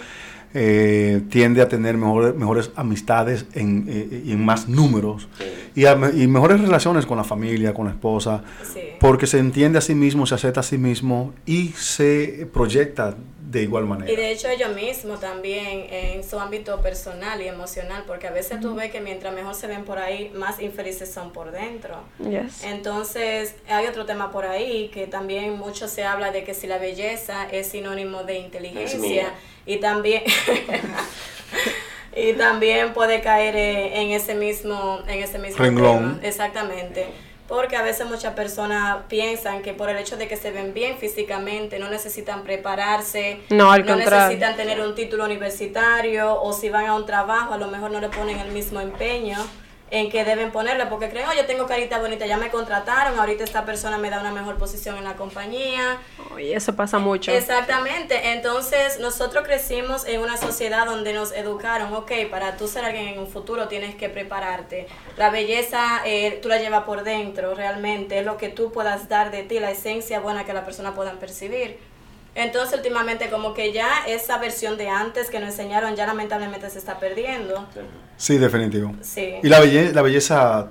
eh, 0.58 1.20
tiende 1.28 1.60
a 1.60 1.68
tener 1.68 1.98
mejor- 1.98 2.34
mejores 2.34 2.70
amistades 2.76 3.44
en, 3.52 3.84
eh, 3.88 4.22
y 4.24 4.32
en 4.32 4.42
más 4.44 4.68
números. 4.68 5.28
Sí. 5.38 5.44
y, 5.82 5.84
a 5.84 5.92
y 6.14 6.26
mejores 6.26 6.58
relaciones 6.62 7.04
con 7.04 7.18
la 7.18 7.24
familia, 7.24 7.74
con 7.74 7.84
la 7.84 7.90
esposa, 7.92 8.42
Sí. 8.72 8.80
porque 8.98 9.26
se 9.26 9.38
entiende 9.38 9.76
a 9.76 9.82
sí 9.82 9.94
mismo, 9.94 10.24
se 10.24 10.34
acepta 10.34 10.60
a 10.60 10.62
sí 10.62 10.78
mismo 10.78 11.34
y 11.44 11.68
se 11.76 12.48
proyecta 12.50 13.14
de 13.46 13.62
igual 13.62 13.84
manera. 13.84 14.10
Y 14.10 14.16
de 14.16 14.32
hecho 14.32 14.48
ellos 14.48 14.74
mismos 14.74 15.20
también 15.20 15.86
en 15.90 16.24
su 16.24 16.38
ámbito 16.38 16.80
personal 16.80 17.40
y 17.40 17.46
emocional, 17.46 18.02
porque 18.06 18.26
a 18.26 18.32
veces 18.32 18.60
tú 18.60 18.74
ves 18.74 18.90
que 18.90 19.00
mientras 19.00 19.32
mejor 19.32 19.54
se 19.54 19.68
ven 19.68 19.84
por 19.84 19.98
ahí, 19.98 20.32
más 20.34 20.60
infelices 20.60 21.12
son 21.12 21.32
por 21.32 21.52
dentro. 21.52 22.00
Yes. 22.18 22.64
Entonces, 22.64 23.54
hay 23.68 23.86
otro 23.86 24.04
tema 24.04 24.32
por 24.32 24.46
ahí 24.46 24.88
que 24.92 25.06
también 25.06 25.56
mucho 25.56 25.86
se 25.86 26.02
habla 26.04 26.32
de 26.32 26.42
que 26.42 26.54
si 26.54 26.66
la 26.66 26.78
belleza 26.78 27.48
es 27.50 27.68
sinónimo 27.68 28.24
de 28.24 28.38
inteligencia 28.38 29.32
y 29.64 29.76
también 29.76 30.24
y 32.16 32.32
también 32.32 32.94
puede 32.94 33.20
caer 33.20 33.54
en 33.56 34.10
ese 34.10 34.34
mismo 34.34 35.00
en 35.06 35.22
ese 35.22 35.38
mismo 35.38 35.58
Renglón. 35.62 36.16
tema. 36.16 36.28
Exactamente. 36.28 37.06
Porque 37.48 37.76
a 37.76 37.82
veces 37.82 38.06
muchas 38.08 38.34
personas 38.34 38.98
piensan 39.08 39.62
que 39.62 39.72
por 39.72 39.88
el 39.88 39.96
hecho 39.98 40.16
de 40.16 40.26
que 40.26 40.36
se 40.36 40.50
ven 40.50 40.74
bien 40.74 40.98
físicamente 40.98 41.78
no 41.78 41.88
necesitan 41.88 42.42
prepararse, 42.42 43.40
No, 43.50 43.70
al 43.70 43.86
contrario. 43.86 44.18
necesitan 44.26 44.56
tener 44.56 44.80
un 44.80 44.94
título 44.96 45.24
universitario 45.24 46.40
o 46.42 46.52
si 46.52 46.68
van 46.70 46.86
a 46.86 46.94
un 46.94 47.06
trabajo 47.06 47.54
a 47.54 47.58
lo 47.58 47.68
mejor 47.68 47.90
no 47.92 48.00
le 48.00 48.08
ponen 48.08 48.38
el 48.40 48.50
mismo 48.50 48.80
empeño 48.80 49.38
en 49.90 50.10
que 50.10 50.24
deben 50.24 50.50
ponerle 50.50 50.86
porque 50.86 51.08
creen, 51.08 51.28
oh, 51.28 51.34
yo 51.34 51.46
tengo 51.46 51.66
carita 51.66 51.98
bonita, 51.98 52.26
ya 52.26 52.36
me 52.36 52.50
contrataron, 52.50 53.18
ahorita 53.18 53.44
esta 53.44 53.64
persona 53.64 53.98
me 53.98 54.10
da 54.10 54.20
una 54.20 54.32
mejor 54.32 54.56
posición 54.56 54.96
en 54.96 55.04
la 55.04 55.14
compañía. 55.14 55.98
Oye, 56.34 56.56
eso 56.56 56.74
pasa 56.74 56.98
mucho. 56.98 57.30
Exactamente, 57.30 58.32
entonces 58.32 58.98
nosotros 58.98 59.44
crecimos 59.46 60.04
en 60.06 60.20
una 60.20 60.36
sociedad 60.36 60.86
donde 60.86 61.12
nos 61.12 61.32
educaron, 61.32 61.94
ok, 61.94 62.12
para 62.30 62.56
tú 62.56 62.66
ser 62.66 62.84
alguien 62.84 63.08
en 63.08 63.18
un 63.20 63.28
futuro 63.28 63.68
tienes 63.68 63.94
que 63.94 64.08
prepararte. 64.08 64.88
La 65.16 65.30
belleza 65.30 66.02
eh, 66.04 66.40
tú 66.42 66.48
la 66.48 66.58
llevas 66.58 66.82
por 66.82 67.04
dentro, 67.04 67.54
realmente, 67.54 68.18
es 68.18 68.26
lo 68.26 68.36
que 68.36 68.48
tú 68.48 68.72
puedas 68.72 69.08
dar 69.08 69.30
de 69.30 69.44
ti, 69.44 69.60
la 69.60 69.70
esencia 69.70 70.18
buena 70.18 70.44
que 70.44 70.52
la 70.52 70.64
persona 70.64 70.94
pueda 70.94 71.12
percibir. 71.12 71.78
Entonces 72.34 72.76
últimamente 72.76 73.30
como 73.30 73.54
que 73.54 73.72
ya 73.72 74.04
esa 74.06 74.36
versión 74.36 74.76
de 74.76 74.90
antes 74.90 75.30
que 75.30 75.40
nos 75.40 75.50
enseñaron 75.50 75.96
ya 75.96 76.06
lamentablemente 76.06 76.68
se 76.68 76.78
está 76.78 76.98
perdiendo. 76.98 77.66
Sí, 77.72 77.80
definitivo. 78.18 78.94
Sí, 79.02 79.34
Y 79.42 79.48
la 79.48 79.60
belleza, 79.60 79.92
la 79.94 80.02
belleza 80.02 80.66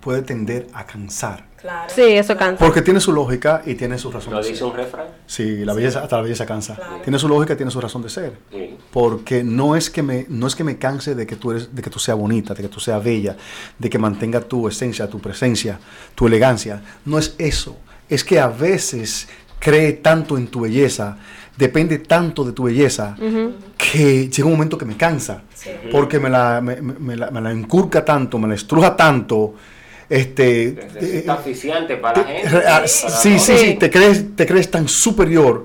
puede 0.00 0.22
tender 0.22 0.66
a 0.74 0.84
cansar, 0.84 1.46
claro. 1.56 1.88
Sí, 1.94 2.02
eso 2.02 2.36
cansa. 2.36 2.62
porque 2.62 2.82
tiene 2.82 3.00
su 3.00 3.10
lógica 3.12 3.62
y 3.64 3.74
tiene 3.74 3.96
su 3.98 4.12
razón 4.12 4.34
Lo 4.34 4.40
de 4.42 4.48
dice 4.48 4.58
ser. 4.58 4.66
un 4.68 4.76
refrán. 4.76 5.06
Sí, 5.26 5.64
la 5.64 5.72
belleza, 5.72 6.00
hasta 6.02 6.16
la 6.16 6.22
belleza 6.22 6.44
cansa. 6.44 6.74
Claro. 6.76 7.00
Tiene 7.02 7.18
su 7.18 7.26
lógica 7.26 7.54
y 7.54 7.56
tiene 7.56 7.70
su 7.72 7.80
razón 7.80 8.02
de 8.02 8.10
ser. 8.10 8.34
Sí. 8.52 8.76
Porque 8.92 9.42
no 9.42 9.74
es 9.76 9.88
que 9.88 10.02
me, 10.02 10.26
no 10.28 10.46
es 10.46 10.54
que 10.54 10.62
me 10.62 10.76
canse 10.76 11.14
de 11.14 11.26
que 11.26 11.36
tú 11.36 11.52
eres, 11.52 11.74
de 11.74 11.80
que 11.80 11.88
tú 11.88 11.98
seas 11.98 12.18
bonita, 12.18 12.52
de 12.52 12.62
que 12.62 12.68
tú 12.68 12.80
seas 12.80 13.02
bella, 13.02 13.34
de 13.78 13.88
que 13.90 13.98
mantenga 13.98 14.40
tu 14.42 14.68
esencia, 14.68 15.08
tu 15.08 15.20
presencia, 15.20 15.78
tu 16.14 16.26
elegancia. 16.26 16.82
No 17.06 17.18
es 17.18 17.34
eso. 17.38 17.78
Es 18.10 18.22
que 18.24 18.38
a 18.38 18.48
veces 18.48 19.26
cree 19.64 19.94
tanto 19.94 20.36
en 20.36 20.48
tu 20.48 20.60
belleza, 20.60 21.16
depende 21.56 21.98
tanto 22.00 22.44
de 22.44 22.52
tu 22.52 22.64
belleza, 22.64 23.16
que 23.78 24.28
llega 24.28 24.44
un 24.44 24.52
momento 24.52 24.76
que 24.76 24.84
me 24.84 24.96
cansa. 24.96 25.42
Sí. 25.54 25.70
Porque 25.90 26.18
me 26.20 26.28
la, 26.28 26.60
me, 26.60 26.82
me- 26.82 26.98
me 26.98 27.16
la, 27.16 27.30
me 27.30 27.40
la 27.40 27.50
incurca 27.52 28.04
tanto, 28.04 28.38
me 28.38 28.46
la 28.48 28.54
estruja 28.54 28.94
tanto. 28.94 29.54
Este, 30.08 30.68
Es 30.98 31.24
eh, 31.24 31.24
para 31.26 32.18
la 32.18 32.26
te- 32.26 32.32
gente. 32.34 32.48
re- 32.50 32.66
ah, 32.66 32.72
para 32.76 32.88
sí, 32.88 33.38
sí, 33.38 33.56
sí, 33.56 33.74
te 33.80 33.88
crees, 33.90 34.36
te 34.36 34.46
crees 34.46 34.70
tan 34.70 34.86
superior 34.86 35.64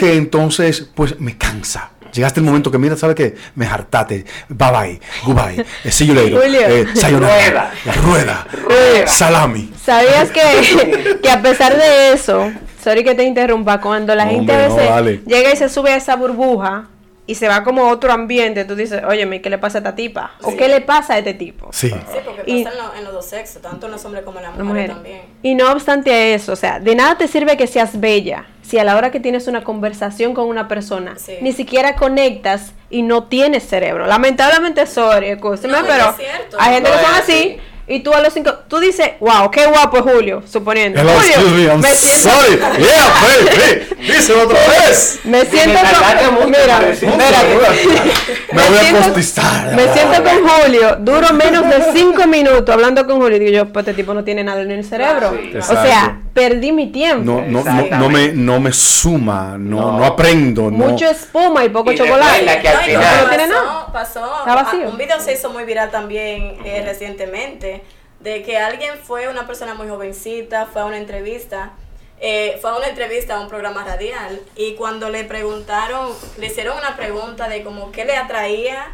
que 0.00 0.14
entonces, 0.14 0.88
pues 0.94 1.20
me 1.20 1.36
cansa. 1.36 1.90
Llegaste 2.14 2.38
el 2.40 2.46
momento 2.46 2.70
que, 2.70 2.78
mira, 2.78 2.96
¿sabes 2.96 3.16
qué? 3.16 3.34
Me 3.56 3.66
hartaste. 3.66 4.24
Bye 4.48 4.70
bye, 4.70 5.00
goodbye, 5.26 5.64
see 5.90 6.06
you 6.06 6.14
later, 6.14 6.40
Julio. 6.40 6.60
eh, 6.60 6.86
sayonara, 6.94 7.34
Rueda. 7.36 7.72
la 7.84 7.92
rueda, 7.92 8.46
Rueda. 8.64 9.06
salami. 9.08 9.70
¿Sabías 9.84 10.30
que, 10.30 11.18
que 11.22 11.30
a 11.30 11.42
pesar 11.42 11.76
de 11.76 12.12
eso, 12.12 12.52
sorry 12.84 13.02
que 13.02 13.14
te 13.14 13.24
interrumpa, 13.24 13.80
cuando 13.80 14.14
la 14.14 14.26
gente 14.26 14.52
a 14.52 14.68
no, 14.68 15.02
llega 15.26 15.52
y 15.52 15.56
se 15.56 15.68
sube 15.68 15.90
a 15.92 15.96
esa 15.96 16.16
burbuja 16.16 16.88
y 17.26 17.36
se 17.36 17.48
va 17.48 17.64
como 17.64 17.86
a 17.86 17.88
otro 17.88 18.12
ambiente, 18.12 18.66
tú 18.66 18.76
dices, 18.76 19.02
oye, 19.08 19.40
¿qué 19.40 19.48
le 19.48 19.56
pasa 19.56 19.78
a 19.78 19.80
esta 19.80 19.94
tipa? 19.94 20.32
¿O 20.42 20.50
Sí. 20.50 20.56
qué 20.58 20.68
le 20.68 20.82
pasa 20.82 21.14
a 21.14 21.18
este 21.18 21.32
tipo? 21.32 21.68
Sí, 21.72 21.88
Sí, 21.88 22.18
porque 22.22 22.42
Y- 22.44 22.62
pasa 22.64 22.76
en, 22.76 22.84
lo- 22.84 22.94
en 22.98 23.04
los 23.04 23.12
dos 23.14 23.24
sexos, 23.24 23.62
tanto 23.62 23.86
en 23.86 23.92
los 23.92 24.04
hombres 24.04 24.22
como 24.24 24.38
en 24.40 24.44
las 24.44 24.56
La 24.58 24.62
mujeres 24.62 24.88
mujer. 24.90 25.02
también. 25.02 25.22
Y 25.42 25.54
no 25.54 25.72
obstante 25.72 26.34
eso, 26.34 26.52
o 26.52 26.56
sea, 26.56 26.78
de 26.80 26.94
nada 26.94 27.16
te 27.16 27.26
sirve 27.26 27.56
que 27.56 27.66
seas 27.66 27.98
bella 27.98 28.44
si 28.60 28.78
a 28.78 28.84
la 28.84 28.94
hora 28.96 29.10
que 29.10 29.20
tienes 29.20 29.46
una 29.48 29.64
conversación 29.64 30.34
con 30.34 30.46
una 30.48 30.68
persona 30.68 31.14
Sí. 31.16 31.36
ni 31.40 31.52
siquiera 31.52 31.96
conectas 31.96 32.74
y 32.90 33.00
no 33.00 33.24
tienes 33.24 33.66
cerebro. 33.66 34.06
Lamentablemente, 34.06 34.86
sorry, 34.86 35.28
escúcheme, 35.28 35.72
No, 35.78 35.86
pero 35.86 36.14
que 36.16 36.22
es 36.24 36.28
cierto. 36.30 36.56
hay 36.60 36.74
gente 36.74 36.90
No 36.90 36.96
que 36.96 37.00
es 37.02 37.06
son 37.08 37.16
así. 37.20 37.56
Y 37.86 38.00
tú 38.00 38.12
a 38.14 38.20
los 38.20 38.32
cinco, 38.32 38.52
tú 38.68 38.78
dices, 38.78 39.10
wow, 39.20 39.50
qué 39.50 39.66
guapo 39.66 39.98
es 39.98 40.02
Julio, 40.02 40.42
suponiendo. 40.50 41.00
Hello, 41.00 41.12
Julio, 41.12 41.50
me, 41.50 41.62
I'm 41.64 41.80
me 41.80 41.90
siento, 41.94 42.30
sorry. 42.30 42.56
Yeah, 42.78 43.12
baby, 43.22 43.86
díselo 44.12 44.42
otra 44.44 44.58
vez. 44.86 45.20
me 45.24 45.44
siento 45.44 45.78
me 45.80 46.36
con, 46.38 46.50
mira, 46.50 46.88
espérate. 46.90 47.86
Me 48.52 48.62
voy 48.68 48.76
a 48.78 48.80
siento- 48.80 49.02
postizar. 49.02 49.74
Me 49.74 49.92
siento 49.92 50.22
con 50.22 50.48
Julio, 50.48 50.96
duro 51.00 51.32
menos 51.34 51.64
de 51.68 51.92
cinco 51.92 52.26
minutos 52.26 52.68
hablando 52.72 53.04
con 53.06 53.16
Julio 53.20 53.36
y 53.36 53.40
digo 53.40 53.52
yo, 53.52 53.66
pues 53.72 53.86
este 53.86 53.94
tipo 54.00 54.14
no 54.14 54.22
tiene 54.24 54.44
nada 54.44 54.62
en 54.62 54.70
el 54.70 54.84
cerebro. 54.84 55.30
Sí. 55.32 55.50
o 55.54 55.58
Exacto. 55.58 55.82
sea, 55.82 56.20
perdí 56.34 56.72
mi 56.72 56.88
tiempo. 56.90 57.24
No, 57.24 57.40
no, 57.42 57.62
no, 57.64 57.96
no 57.98 58.08
me, 58.10 58.32
no 58.32 58.60
me 58.60 58.72
suma, 58.72 59.56
no, 59.58 59.80
No. 59.80 59.98
no 59.98 60.04
aprendo. 60.04 60.62
No. 60.70 60.88
Mucho 60.88 61.08
espuma 61.08 61.64
y 61.64 61.68
poco 61.70 61.92
Y 61.92 61.96
chocolate. 61.96 62.44
que 62.60 62.68
al 62.68 62.74
No, 62.76 62.80
y 62.82 62.84
final- 62.86 63.22
no 63.24 63.28
tiene 63.28 63.46
pasó, 63.48 63.64
nada. 63.64 63.92
pasó, 63.92 64.38
Está 64.40 64.54
vacío. 64.56 64.86
a- 64.86 64.90
un 64.90 64.98
video 64.98 65.20
se 65.20 65.32
hizo 65.32 65.50
muy 65.50 65.64
viral 65.64 65.90
también 65.90 66.56
eh, 66.64 66.82
recientemente 66.84 67.82
de 68.20 68.42
que 68.42 68.58
alguien 68.58 68.94
fue 69.02 69.28
una 69.28 69.46
persona 69.46 69.74
muy 69.74 69.88
jovencita, 69.88 70.66
fue 70.66 70.82
a 70.82 70.86
una 70.86 70.98
entrevista, 70.98 71.72
eh, 72.20 72.58
fue 72.60 72.70
a 72.70 72.76
una 72.76 72.88
entrevista 72.88 73.36
a 73.36 73.40
un 73.40 73.48
programa 73.48 73.84
radial 73.84 74.40
y 74.56 74.74
cuando 74.74 75.10
le 75.10 75.24
preguntaron, 75.24 76.08
le 76.38 76.46
hicieron 76.46 76.76
una 76.78 76.96
pregunta 76.96 77.48
de 77.48 77.62
como 77.62 77.92
qué 77.92 78.04
le 78.04 78.16
atraía 78.16 78.86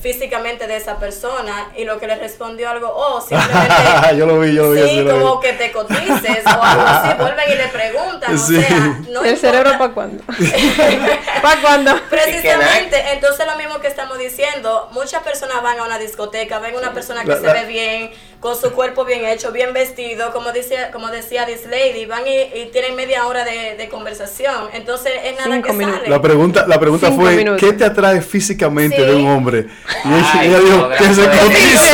físicamente 0.00 0.66
de 0.66 0.76
esa 0.76 0.98
persona 0.98 1.68
y 1.76 1.84
lo 1.84 1.98
que 1.98 2.06
le 2.06 2.16
respondió 2.16 2.70
algo, 2.70 2.90
oh, 2.94 3.20
simplemente... 3.26 4.16
yo 4.16 4.26
lo 4.26 4.40
vi, 4.40 4.54
yo 4.54 4.64
lo 4.64 4.70
vi. 4.72 4.82
Sí, 4.88 5.02
vi. 5.02 5.08
como 5.10 5.40
que 5.40 5.52
te 5.54 5.70
cotices 5.72 6.44
o 6.46 6.62
algo 6.62 6.82
así, 6.86 7.08
vuelven 7.18 7.52
y 7.52 7.54
le 7.56 7.68
preguntan, 7.68 8.38
Sí. 8.38 8.56
o 8.56 8.60
sea, 8.62 8.78
no 8.78 9.22
¿El 9.22 9.30
importa- 9.32 9.36
cerebro 9.36 9.72
para 9.78 9.92
cuándo? 9.92 10.22
¿Para 11.42 11.60
cuándo? 11.60 12.00
Precisamente, 12.08 13.12
entonces 13.12 13.46
lo 13.46 13.56
mismo 13.56 13.80
que 13.80 13.88
estamos 13.88 14.18
diciendo, 14.18 14.88
muchas 14.92 15.22
personas 15.22 15.62
van 15.62 15.78
a 15.78 15.84
una 15.84 15.98
discoteca, 15.98 16.58
ven 16.58 16.76
una 16.76 16.92
persona 16.92 17.22
que 17.22 17.28
La- 17.30 17.36
se 17.36 17.42
la- 17.46 17.52
ve 17.52 17.64
bien, 17.66 18.10
con 18.40 18.56
su 18.58 18.72
cuerpo 18.72 19.04
bien 19.04 19.24
hecho, 19.26 19.52
bien 19.52 19.74
vestido, 19.74 20.32
como 20.32 20.50
decía, 20.52 20.90
como 20.92 21.08
decía 21.08 21.44
this 21.44 21.66
lady, 21.66 22.06
van 22.06 22.26
y, 22.26 22.58
y 22.58 22.70
tienen 22.72 22.96
media 22.96 23.26
hora 23.26 23.44
de, 23.44 23.76
de 23.76 23.88
conversación, 23.90 24.70
entonces 24.72 25.12
es 25.24 25.36
nada 25.36 25.54
Cinco 25.54 25.66
que 25.68 25.72
minutos. 25.74 25.98
sale. 26.00 26.10
La 26.10 26.22
pregunta, 26.22 26.64
la 26.66 26.80
pregunta 26.80 27.08
Cinco 27.08 27.20
fue, 27.22 27.36
minutos. 27.36 27.60
¿qué 27.60 27.72
te 27.74 27.84
atrae 27.84 28.22
físicamente 28.22 28.96
Sí. 28.96 29.02
de 29.02 29.14
un 29.14 29.26
hombre? 29.28 29.66
Y 30.04 30.08
Ay, 30.08 30.48
ella 30.48 30.58
dijo, 30.58 30.76
no, 30.76 30.88
que 30.88 31.04
se 31.14 31.24
cotice. 31.28 31.92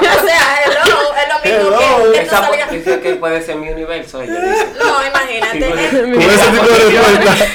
o 0.00 0.26
sea, 0.26 0.62
hello, 0.66 0.80
es 0.84 0.88
lo 0.90 1.13
mismo 1.44 1.76
Hello. 1.76 2.12
que, 2.12 2.20
Esa 2.20 2.48
dice 2.70 3.14
puede 3.16 3.42
ser 3.42 3.56
mi 3.56 3.68
universo. 3.68 4.22
ella 4.22 4.40
dice. 4.40 4.66
No, 4.78 5.06
imagínate. 5.06 5.58
Sí, 5.58 5.64
es- 5.64 6.00
Con 6.00 6.22
ese 6.22 6.50
tipo 6.50 6.66
de 6.66 6.78
respuesta. 6.78 7.46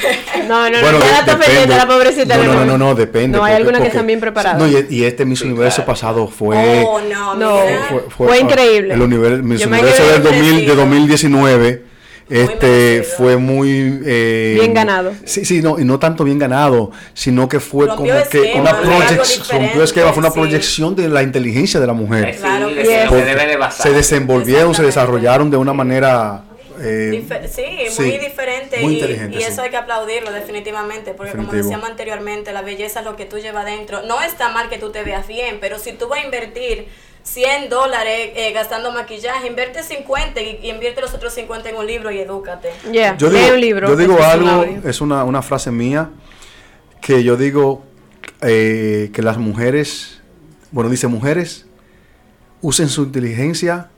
No, 0.50 0.68
no, 0.68 0.80
Bueno, 0.82 0.98
no, 0.98 1.06
ya 1.06 1.12
la 1.12 1.20
está 1.20 1.32
depende. 1.34 1.46
pendiente 1.46 1.76
la 1.76 1.88
pobrecita. 1.88 2.38
No, 2.38 2.44
no, 2.44 2.54
no, 2.54 2.66
no, 2.66 2.78
no, 2.80 2.96
depende. 2.96 3.38
No, 3.38 3.44
hay 3.44 3.52
porque- 3.52 3.56
algunas 3.58 3.78
que 3.82 3.84
porque- 3.84 3.88
están 3.98 4.08
bien 4.08 4.20
preparadas. 4.20 4.58
No, 4.60 4.68
y, 4.68 4.88
y 4.90 5.04
este 5.04 5.26
Miss 5.26 5.40
Sí, 5.40 5.46
Universo 5.46 5.76
claro. 5.84 5.92
pasado 5.92 6.28
fue... 6.28 6.84
oh, 6.88 7.00
no, 7.02 7.36
No. 7.36 7.62
mira. 7.62 7.88
Fue 8.18 8.40
increíble. 8.40 8.94
El 8.96 9.02
universo, 9.02 9.44
Miss 9.44 9.60
Yo 9.62 9.70
me 9.70 9.78
Universo 9.80 10.02
quedé 10.04 10.12
del 10.14 10.24
2000, 10.24 10.42
de 10.46 10.52
merecido. 10.54 10.76
2019 10.76 11.84
este 12.30 13.04
fue 13.04 13.38
muy 13.38 14.02
eh, 14.06 14.58
Bien 14.60 14.74
ganado. 14.74 15.14
Sí, 15.26 15.46
sí, 15.46 15.62
no, 15.62 15.80
y 15.80 15.86
no 15.86 16.00
tanto 16.00 16.24
bien 16.24 16.40
ganado, 16.40 16.92
sino 17.14 17.50
que 17.50 17.60
fue 17.60 17.88
Rompió 17.88 18.14
como 18.14 18.30
que 18.30 18.54
una 18.56 18.80
proyección, 18.80 19.64
esquema, 19.82 20.14
fue 20.14 20.20
una 20.20 20.32
sí. 20.32 20.40
proyección 20.40 20.96
de 20.96 21.10
la 21.10 21.24
inteligencia 21.24 21.80
de 21.80 21.88
la 21.88 21.94
mujer. 21.94 22.34
Sí, 22.36 22.42
Claro 22.42 22.70
que 22.70 22.86
sí. 22.86 22.92
se 22.92 23.06
Porque 23.08 23.26
debe 23.26 23.48
de 23.48 23.58
basar. 23.58 23.88
se 23.88 23.94
desenvolvieron, 23.94 24.76
se 24.76 24.84
desarrollaron 24.84 25.50
de 25.50 25.58
una 25.58 25.74
manera 25.74 26.44
eh, 26.82 27.26
sí, 27.48 27.90
sí, 27.90 28.02
muy 28.02 28.18
diferente 28.20 28.80
muy 28.80 28.96
y, 28.96 29.02
sí. 29.02 29.44
eso 29.44 29.62
hay 29.62 29.70
que 29.70 29.78
aplaudirlo 29.78 30.32
definitivamente, 30.32 31.14
porque 31.14 31.34
como 31.34 31.52
decíamos 31.52 31.90
anteriormente, 31.90 32.54
la 32.54 32.62
belleza 32.62 33.00
es 33.00 33.06
lo 33.06 33.16
que 33.16 33.26
tú 33.26 33.38
llevas 33.38 33.66
dentro. 33.66 34.02
No 34.04 34.22
está 34.22 34.50
mal 34.50 34.70
que 34.70 34.78
tú 34.78 34.92
te 34.92 35.04
veas 35.04 35.28
bien, 35.28 35.58
pero 35.60 35.78
si 35.80 35.94
tú 35.94 36.08
vas 36.08 36.22
a 36.22 36.26
invertir 36.26 36.88
100 37.24 37.70
dólares 37.70 38.32
eh, 38.36 38.52
gastando 38.54 38.92
maquillaje, 38.92 39.48
invierte 39.48 39.84
50 39.84 40.42
y, 40.42 40.60
y 40.64 40.70
invierte 40.70 41.02
los 41.02 41.14
otros 41.14 41.34
50 41.34 41.70
en 41.70 41.76
un 41.76 41.86
libro 41.86 42.12
y 42.12 42.20
edúcate. 42.20 42.72
Yeah, 42.92 43.18
Yo 43.18 43.30
digo, 43.30 43.54
un 43.54 43.62
libro. 43.62 43.88
yo 43.90 43.96
digo 43.96 44.18
algo, 44.24 44.66
es 44.84 45.02
una, 45.02 45.24
una 45.24 45.42
frase 45.42 45.72
mía, 45.72 46.10
que 47.02 47.24
yo 47.24 47.38
digo 47.38 47.84
eh, 48.42 49.12
que 49.14 49.22
las 49.22 49.38
mujeres, 49.38 50.22
bueno, 50.72 50.90
dice 50.90 51.08
mujeres, 51.08 51.66
usen 52.62 52.90
su 52.90 53.04
inteligencia 53.04 53.90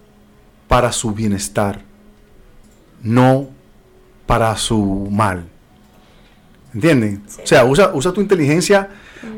para 0.67 0.91
su 0.91 1.11
bienestar, 1.11 1.81
no 3.01 3.49
para 4.25 4.55
su 4.57 5.07
mal. 5.11 5.45
¿Entienden? 6.73 7.23
Sí. 7.27 7.41
O 7.43 7.47
sea, 7.47 7.65
usa, 7.65 7.91
usa 7.93 8.13
tu 8.13 8.21
inteligencia 8.21 8.89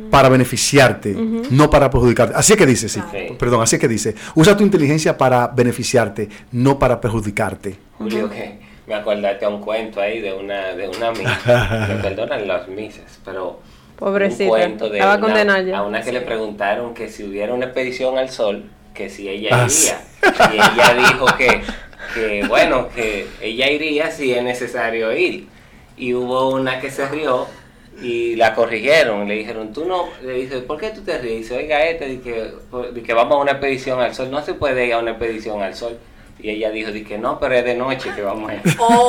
para 0.10 0.30
beneficiarte, 0.30 1.14
no 1.50 1.70
para 1.70 1.90
perjudicarte. 1.90 2.36
Así 2.36 2.54
es 2.54 2.58
que 2.60 2.66
dice, 2.66 2.88
sí. 2.90 3.02
Sí. 3.12 3.36
Perdón, 3.38 3.62
así 3.62 3.76
es 3.76 3.80
que 3.82 3.88
dice. 3.88 4.16
Usa 4.36 4.56
tu 4.56 4.64
inteligencia 4.64 5.18
para 5.18 5.48
beneficiarte, 5.48 6.30
no 6.52 6.80
para 6.80 7.00
perjudicarte. 7.02 7.76
Julio, 7.98 8.30
que 8.30 8.60
me 8.88 8.96
acordaste 8.96 9.46
a 9.46 9.50
un 9.50 9.62
cuento 9.62 10.00
ahí 10.02 10.20
de 10.22 10.34
una, 10.34 10.74
de 10.74 10.88
una 10.90 11.12
misa. 11.12 11.88
me 11.90 11.96
perdonan 12.02 12.48
las 12.48 12.68
misas, 12.68 13.20
pero. 13.26 13.60
Pobrecita, 13.98 14.44
Un 14.46 14.50
cuento 14.50 14.90
de 14.90 14.98
estaba 15.00 15.16
una- 15.28 15.62
ya. 15.62 15.78
a 15.78 15.84
una 15.84 16.02
que 16.02 16.12
le 16.12 16.22
preguntaron 16.22 16.94
que 16.94 17.10
si 17.10 17.24
hubiera 17.24 17.54
una 17.54 17.66
expedición 17.66 18.18
al 18.18 18.30
sol, 18.30 18.66
que 18.94 19.10
si 19.10 19.30
ella 19.30 19.50
Ah, 19.52 19.68
iría. 19.70 20.52
Y 20.52 20.56
ella 20.56 20.94
dijo 20.96 21.26
que, 21.38 21.62
que, 22.16 22.44
bueno, 22.48 22.90
que 22.90 23.28
ella 23.42 23.70
iría 23.70 24.10
si 24.12 24.34
es 24.34 24.44
necesario 24.44 25.14
ir. 25.16 25.48
Y 25.96 26.14
hubo 26.16 26.50
una 26.50 26.80
que 26.80 26.90
se 26.90 27.08
rió 27.08 27.46
y 28.02 28.36
la 28.36 28.54
corrigieron. 28.54 29.28
Le 29.28 29.36
dijeron, 29.36 29.74
tú 29.74 29.86
no, 29.86 30.10
le 30.24 30.34
dice, 30.34 30.60
¿por 30.60 30.80
qué 30.80 30.90
tú 30.90 31.02
te 31.02 31.18
ríes? 31.18 31.42
Dice, 31.42 31.58
oiga, 31.58 31.86
este, 31.86 32.20
que, 32.22 32.52
de 32.94 33.04
que 33.04 33.14
vamos 33.14 33.38
a 33.38 33.42
una 33.42 33.52
expedición 33.52 34.00
al 34.00 34.14
sol. 34.14 34.32
No 34.32 34.44
se 34.44 34.54
puede 34.54 34.88
ir 34.88 34.94
a 34.94 35.00
una 35.00 35.12
expedición 35.12 35.62
al 35.62 35.76
sol. 35.76 35.98
Y 36.44 36.50
ella 36.50 36.72
dijo, 36.72 36.92
que 37.08 37.18
no, 37.18 37.40
pero 37.40 37.56
es 37.56 37.64
de 37.64 37.74
noche 37.74 38.12
que 38.14 38.22
vamos 38.22 38.50
a 38.52 38.56
ir. 38.56 38.62
Oh, 38.80 39.08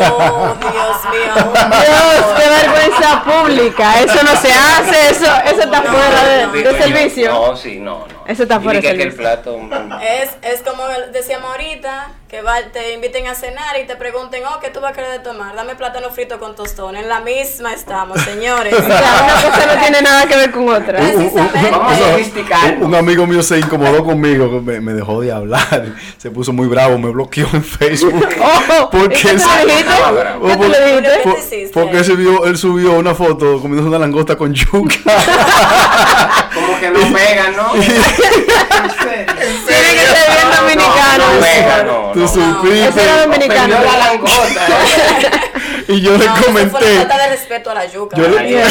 Dios 0.60 1.04
mío. 1.10 1.34
Dios, 1.52 2.26
qué 2.38 2.48
vergüenza 2.48 3.24
pública. 3.24 4.00
Eso 4.00 4.22
no 4.22 4.36
se 4.36 4.52
hace, 4.52 5.10
eso, 5.10 5.26
eso 5.44 5.62
está 5.64 5.80
No, 5.82 5.90
fuera 5.90 6.24
de, 6.24 6.46
no, 6.46 6.52
de 6.52 6.58
Digo 6.58 6.70
yo, 6.70 6.78
servicio. 6.78 7.32
No, 7.32 7.56
sí, 7.56 7.80
no, 7.80 7.98
no. 8.06 8.24
Eso 8.26 8.44
está 8.44 8.60
fuera 8.60 8.80
de 8.80 8.82
que 8.82 8.90
el 8.92 8.96
servicio. 9.12 9.20
plato... 9.20 9.58
mm, 9.58 9.92
Es, 10.00 10.30
es 10.42 10.62
como 10.62 10.84
decíamos 11.12 11.50
ahorita, 11.50 12.12
que 12.28 12.40
va, 12.40 12.54
te 12.72 12.92
inviten 12.94 13.26
a 13.26 13.34
cenar 13.34 13.78
y 13.82 13.86
te 13.86 13.96
pregunten, 13.96 14.42
oh, 14.46 14.60
¿qué 14.60 14.70
tú 14.70 14.80
vas 14.80 14.92
a 14.92 14.94
querer 14.94 15.10
de 15.10 15.18
tomar? 15.18 15.54
Dame 15.56 15.74
plátano 15.74 16.10
frito 16.10 16.38
con 16.38 16.54
tostón. 16.54 16.96
En 16.96 17.08
la 17.08 17.20
misma 17.20 17.72
estamos, 17.74 18.20
señores. 18.22 18.72
O 18.72 18.82
sea, 18.82 19.22
una 19.24 19.34
cosa 19.50 19.66
no 19.74 19.80
tiene 19.80 20.02
nada 20.02 20.26
que 20.26 20.36
ver 20.36 20.50
con 20.52 20.68
otra. 20.68 20.98
Precisamente. 21.00 21.70
Vamos 21.70 21.92
a 21.92 21.98
sofisticar. 21.98 22.76
Un, 22.78 22.84
un 22.84 22.94
amigo 22.94 23.26
mío 23.26 23.42
se 23.42 23.58
incomodó 23.58 24.04
conmigo, 24.04 24.60
me, 24.62 24.80
me 24.80 24.92
dejó 24.92 25.20
de 25.20 25.32
hablar, 25.32 25.86
se 26.16 26.30
puso 26.30 26.52
muy 26.52 26.68
bravo, 26.68 26.96
me 26.98 27.10
bloqueó 27.10 27.23
en 27.32 27.64
Facebook. 27.64 28.26
Oh, 28.40 28.90
Porque. 28.90 29.16
Oh, 31.74 31.88
él 31.90 32.04
subió, 32.04 32.44
él 32.46 32.56
subió 32.56 32.92
una 32.92 33.14
foto 33.14 33.60
comiendo 33.60 33.88
una 33.88 33.98
langosta 33.98 34.36
con 34.36 34.52
yuca. 34.54 34.94
Como 36.54 36.78
que 36.78 36.90
no 36.90 37.00
pegan, 37.12 37.56
¿no? 37.56 37.72
Tiene 37.72 37.94
que 39.94 40.06
ser 40.06 40.30
bien 40.30 40.50
dominicano. 40.56 41.18
No, 41.18 41.34
no 41.34 41.40
pega, 41.40 41.82
no. 41.84 42.10
Tú 42.12 42.28
supiste. 42.28 43.02
Era 43.02 43.22
dominicano. 43.22 43.76
La 43.82 43.98
langota. 43.98 44.66
Y 45.88 46.00
yo 46.00 46.16
le 46.16 46.26
comenté. 46.26 46.96
falta 46.98 47.18
de 47.18 47.28
respeto 47.28 47.70
a 47.70 47.74
la 47.74 47.86
yuca. 47.86 48.16
Yo 48.16 48.28
le- 48.28 48.64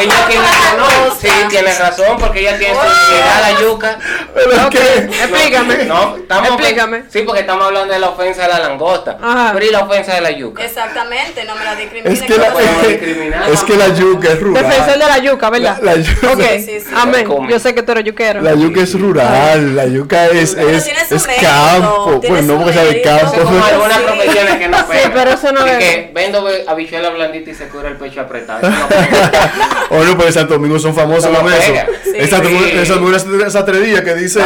ella 0.00 0.26
tiene 0.28 0.44
razón. 0.44 1.18
Sí, 1.20 1.28
tiene 1.48 1.74
razón, 1.74 2.16
porque 2.18 2.40
ella 2.40 2.58
tiene 2.58 2.74
sensibilidad 2.74 3.36
a 3.44 3.50
la 3.52 3.60
yuca. 3.60 3.98
Pero 4.34 4.52
es 4.52 4.58
Ok, 4.64 4.70
que- 4.70 4.98
explícame. 5.04 5.84
No, 5.84 6.16
estamos 6.16 6.48
Explícame. 6.50 7.02
Sí, 7.08 7.22
porque 7.22 7.40
estamos 7.40 7.66
hablando 7.66 7.92
de 7.92 7.98
la 8.00 8.08
ofensa 8.10 8.42
de 8.42 8.48
la 8.48 8.58
langosta. 8.60 9.18
Ajá. 9.22 9.50
Pero 9.54 9.66
y 9.66 9.70
la 9.70 9.80
ofensa 9.80 10.14
de 10.14 10.20
la 10.20 10.30
yuca. 10.30 10.64
Exactamente, 10.64 11.44
no 11.44 11.54
me 11.56 11.64
la 11.64 11.74
discriminen. 11.74 12.12
Es 12.12 12.22
que, 12.22 12.36
la, 12.38 12.52
podemos 12.52 12.82
es 12.82 12.86
que- 12.88 12.92
discriminar, 13.06 13.50
es 13.50 13.62
que 13.62 13.76
la 13.76 13.88
yuca 13.88 14.28
es 14.32 14.40
rural. 14.40 14.62
Defensor 14.64 14.92
de 14.98 15.06
la 15.06 15.18
yuca, 15.18 15.50
¿verdad? 15.50 15.78
La- 15.82 15.94
la 15.94 16.02
yuca- 16.02 16.32
Ok, 16.32 16.40
Sí, 16.58 16.80
sí, 16.80 16.86
amén. 16.94 17.26
Yo 17.48 17.58
sé 17.58 17.74
que 17.74 17.82
tú 17.82 17.92
eres 17.92 18.04
yuquero. 18.04 18.40
La 18.42 18.54
yuca 18.54 18.80
es 18.82 18.98
rural, 18.98 19.76
la 19.76 19.86
yuca 19.86 20.26
es, 20.26 20.54
Pero 20.54 20.68
es, 20.70 20.84
tiene 20.84 21.04
su 21.06 21.14
es 21.16 21.26
mérito, 21.26 21.46
campo. 21.46 22.20
Pues 22.26 22.44
no 22.44 22.58
porque 22.62 22.78
mérito. 22.78 23.08
campo. 23.08 23.42
Como 23.42 23.64
algunas 23.64 23.96
Sí. 23.98 24.02
profesiones 24.04 24.56
que 24.56 24.68
no 24.68 24.78
Sí, 24.78 24.98
pero 25.12 25.30
eso 25.30 25.52
no 25.52 25.66
es- 25.66 25.78
que 25.78 26.10
vendo 26.14 26.46
habichuela 26.68 27.10
blandita 27.10 27.50
y 27.50 27.54
se 27.54 27.68
cura 27.68 27.88
el 27.88 27.96
pecho 27.96 28.20
apretado. 28.20 28.60
O 29.90 30.02
no, 30.02 30.16
pues 30.16 30.28
en 30.28 30.32
Santo 30.34 30.54
Domingo 30.54 30.78
son 30.78 30.94
famosos 30.94 31.26
con 31.36 31.46
eso. 31.52 31.72
Sí. 32.04 32.10
Esa, 32.16 32.40
Sí. 32.42 32.70
esa, 32.72 32.94
esa, 32.94 33.46
esa 33.46 33.64
trería 33.64 34.02
que 34.02 34.14
dice, 34.14 34.40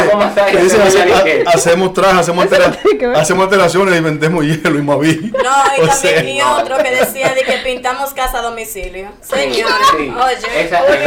que 0.51 0.57
dice, 0.57 0.81
hace- 0.81 1.43
ha- 1.45 1.49
hacemos 1.51 1.93
trajes, 1.93 2.19
hacemos, 2.19 2.43
altera- 2.45 2.73
hacemos 3.15 3.43
alteraciones 3.45 3.97
y 3.97 4.01
vendemos 4.01 4.43
hielo 4.45 4.77
y 4.77 4.81
maví. 4.81 5.31
No, 5.31 5.39
y 5.77 5.81
O 5.81 5.87
también 5.87 5.91
sea, 5.97 6.23
y 6.23 6.41
otro 6.41 6.77
que 6.77 6.91
decía 6.91 7.33
de 7.33 7.43
que 7.43 7.57
pintamos 7.63 8.11
casa 8.13 8.39
a 8.39 8.41
domicilio. 8.41 9.09
Señores, 9.21 9.87
Sí. 9.97 10.13
oye, 10.15 10.65
Esa- 10.65 10.83
oye, 10.83 11.05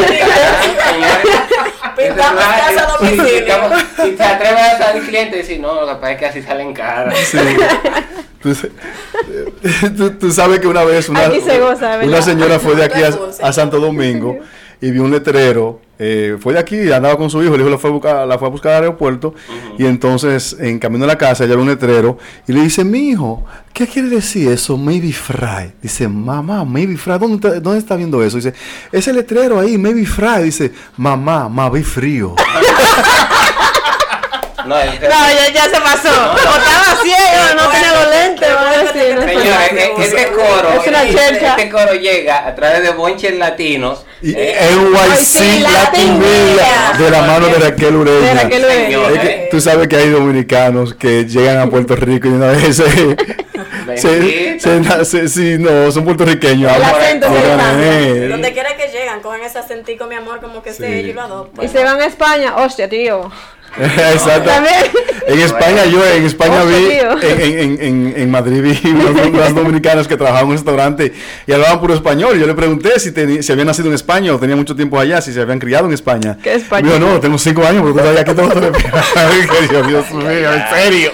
pintamos 1.97 2.43
casa 2.45 2.88
a 2.88 2.97
domicilio. 2.99 3.55
Si 4.03 4.11
te 4.12 4.23
atreves 4.25 4.62
a 4.62 4.79
salir 4.79 5.07
cliente 5.07 5.37
y 5.37 5.41
decir, 5.41 5.61
no, 5.61 5.75
lo 5.83 5.87
que 5.87 5.95
pasa 5.95 6.12
es 6.12 6.19
que 6.19 6.26
así 6.26 6.43
salen 6.43 6.73
caras. 6.75 7.14
Tú, 8.45 8.52
tú- 9.97 10.11
tú 10.13 10.30
sabes 10.30 10.61
que 10.61 10.67
una 10.69 10.85
vez 10.85 11.09
una, 11.09 11.21
Aquí 11.26 11.41
se 11.41 11.59
una 12.07 12.23
señora 12.23 12.59
fue 12.61 12.76
de 12.76 12.85
aquí 12.89 13.00
a 13.43 13.52
Santo 13.52 13.80
Domingo 13.80 14.37
y 14.80 14.91
vio 14.91 15.02
un 15.02 15.11
letrero. 15.11 15.80
eh, 15.99 16.37
fue 16.41 16.52
de 16.52 16.59
aquí, 16.59 16.93
andaba 16.93 17.17
con 17.17 17.30
su 17.30 17.43
hijo, 17.43 17.54
el 17.54 17.61
hijo 17.63 17.71
la 17.71 17.78
fue 17.78 17.89
a 17.89 17.93
buscar, 17.95 18.26
la 18.28 18.37
fue 18.39 18.49
a 18.49 18.50
buscar 18.50 18.73
al 18.75 18.83
aeropuerto 18.83 19.33
y 19.78 19.87
entonces 19.87 20.57
en 20.61 20.78
camino 20.78 21.04
a 21.04 21.07
la 21.09 21.17
casa 21.17 21.45
ella 21.45 21.54
ve 21.57 21.63
un 21.63 21.69
letrero 21.69 22.19
y 22.47 22.52
le 22.52 22.61
dice, 22.63 22.85
mi 22.85 23.11
hijo, 23.11 23.45
¿qué 23.73 23.87
quiere 23.87 24.09
decir 24.11 24.50
eso? 24.50 24.76
Maybe 24.76 25.13
fry. 25.13 25.73
Dice, 25.80 26.07
mamá, 26.09 26.65
maybe 26.67 26.97
fry, 26.99 27.17
¿dónde 27.19 27.37
está, 27.37 27.61
dónde 27.61 27.78
está 27.78 27.97
viendo 27.97 28.23
eso? 28.23 28.37
Dice, 28.37 28.52
ese 28.93 29.13
letrero 29.15 29.59
ahí, 29.59 29.78
maybe 29.78 30.04
fry. 30.04 30.43
Dice, 30.43 30.71
mamá, 30.99 31.49
maybe 31.49 31.83
frío. 31.83 32.35
No, 34.67 34.79
es 34.79 34.99
que- 34.99 35.09
No, 35.09 35.15
ya, 35.15 35.53
ya 35.53 35.65
se 35.65 35.81
pasó. 35.81 36.33
O 36.33 36.37
estaba 36.37 37.03
ciego, 37.03 37.55
no 37.57 37.69
tenía 37.71 37.93
los 37.93 38.11
lentes. 38.11 38.49
No. 38.49 38.93
Señores, 38.93 39.73
este 39.99 40.29
coro, 40.33 40.81
Es 40.81 40.87
una 40.89 41.03
este, 41.05 41.47
este 41.47 41.71
coro 41.71 41.95
llega 41.95 42.47
a 42.47 42.55
través 42.55 42.83
de 42.83 42.91
bonches 42.91 43.35
latinos. 43.37 44.05
Y 44.23 44.33
eh, 44.37 44.57
NYC 44.75 45.61
Latin 45.61 46.21
de 46.21 47.11
la 47.11 47.23
mano 47.23 47.47
de 47.49 47.59
Raquel 47.59 47.95
Ureña. 47.97 48.21
De 48.21 48.35
Raquel 48.43 48.65
Ureña. 48.65 48.85
Señor, 48.87 49.13
Es 49.13 49.19
que 49.21 49.49
tú 49.50 49.61
sabes 49.61 49.89
que 49.89 49.97
hay 49.97 50.09
dominicanos 50.11 50.95
que 50.95 51.25
llegan 51.27 51.59
a 51.59 51.67
Puerto 51.69 51.95
Rico 51.97 52.29
y 52.29 52.31
una 52.33 52.47
vez 52.47 52.77
se, 52.77 53.17
se, 53.97 54.61
se 54.61 54.81
nace- 54.81 55.29
sí, 55.29 55.57
no, 55.59 55.91
son 55.93 56.05
puertorriqueños. 56.05 56.75
El 56.75 56.83
acento 56.83 57.27
se. 57.29 58.29
Donde 58.29 58.53
quiera 58.53 58.77
que 58.77 58.89
llegan, 58.89 59.21
cogen 59.21 59.43
ese 59.43 59.59
acentico, 59.59 60.07
mi 60.07 60.15
amor, 60.15 60.41
como 60.41 60.63
que 60.63 60.73
Sí. 60.73 60.83
este 60.85 60.99
ellos 61.00 61.11
y 61.11 61.13
lo 61.13 61.23
adoptan. 61.23 61.65
Y 61.65 61.69
se 61.69 61.85
van 61.85 62.00
a 62.00 62.07
España. 62.07 62.57
Hostia, 62.57 62.89
tío. 62.89 63.31
Exacto. 64.13 64.50
En 65.26 65.41
España, 65.41 65.87
yo 65.87 66.04
en 66.06 66.26
España 66.26 66.63
vi, 66.65 66.99
en, 67.26 67.58
en, 67.58 67.82
en, 67.82 68.15
en 68.15 68.30
Madrid 68.30 68.60
vi 68.63 68.91
unas, 68.91 69.26
unas 69.26 69.54
dominicanas 69.54 70.06
que 70.06 70.17
trabajaban 70.19 70.45
en 70.45 70.50
un 70.50 70.56
restaurante 70.56 71.15
y 71.47 71.52
hablaban 71.52 71.80
puro 71.80 71.95
español. 71.95 72.39
Yo 72.39 72.47
le 72.47 72.52
pregunté 72.54 73.00
si, 73.00 73.10
teni- 73.13 73.41
si 73.41 73.50
habían 73.50 73.67
nacido 73.69 73.89
en 73.89 73.95
España 73.95 74.34
o 74.34 74.39
tenía 74.39 74.54
mucho 74.54 74.76
tiempo 74.76 75.00
allá, 75.00 75.23
si 75.23 75.32
se 75.32 75.41
habían 75.41 75.58
criado 75.58 75.87
en 75.87 75.95
España. 75.95 76.37
¿Qué 76.43 76.54
español? 76.54 76.99
Digo, 76.99 77.10
no, 77.15 77.21
tengo 77.21 77.39
cinco 77.39 77.65
años, 77.67 77.82
pero 77.82 77.95
tú 77.95 78.00
sabías 78.00 78.25
que 78.25 78.34
todo 78.34 79.82
Dios 79.89 80.10
mío, 80.13 80.52
en 80.52 80.65
serio. 80.75 81.13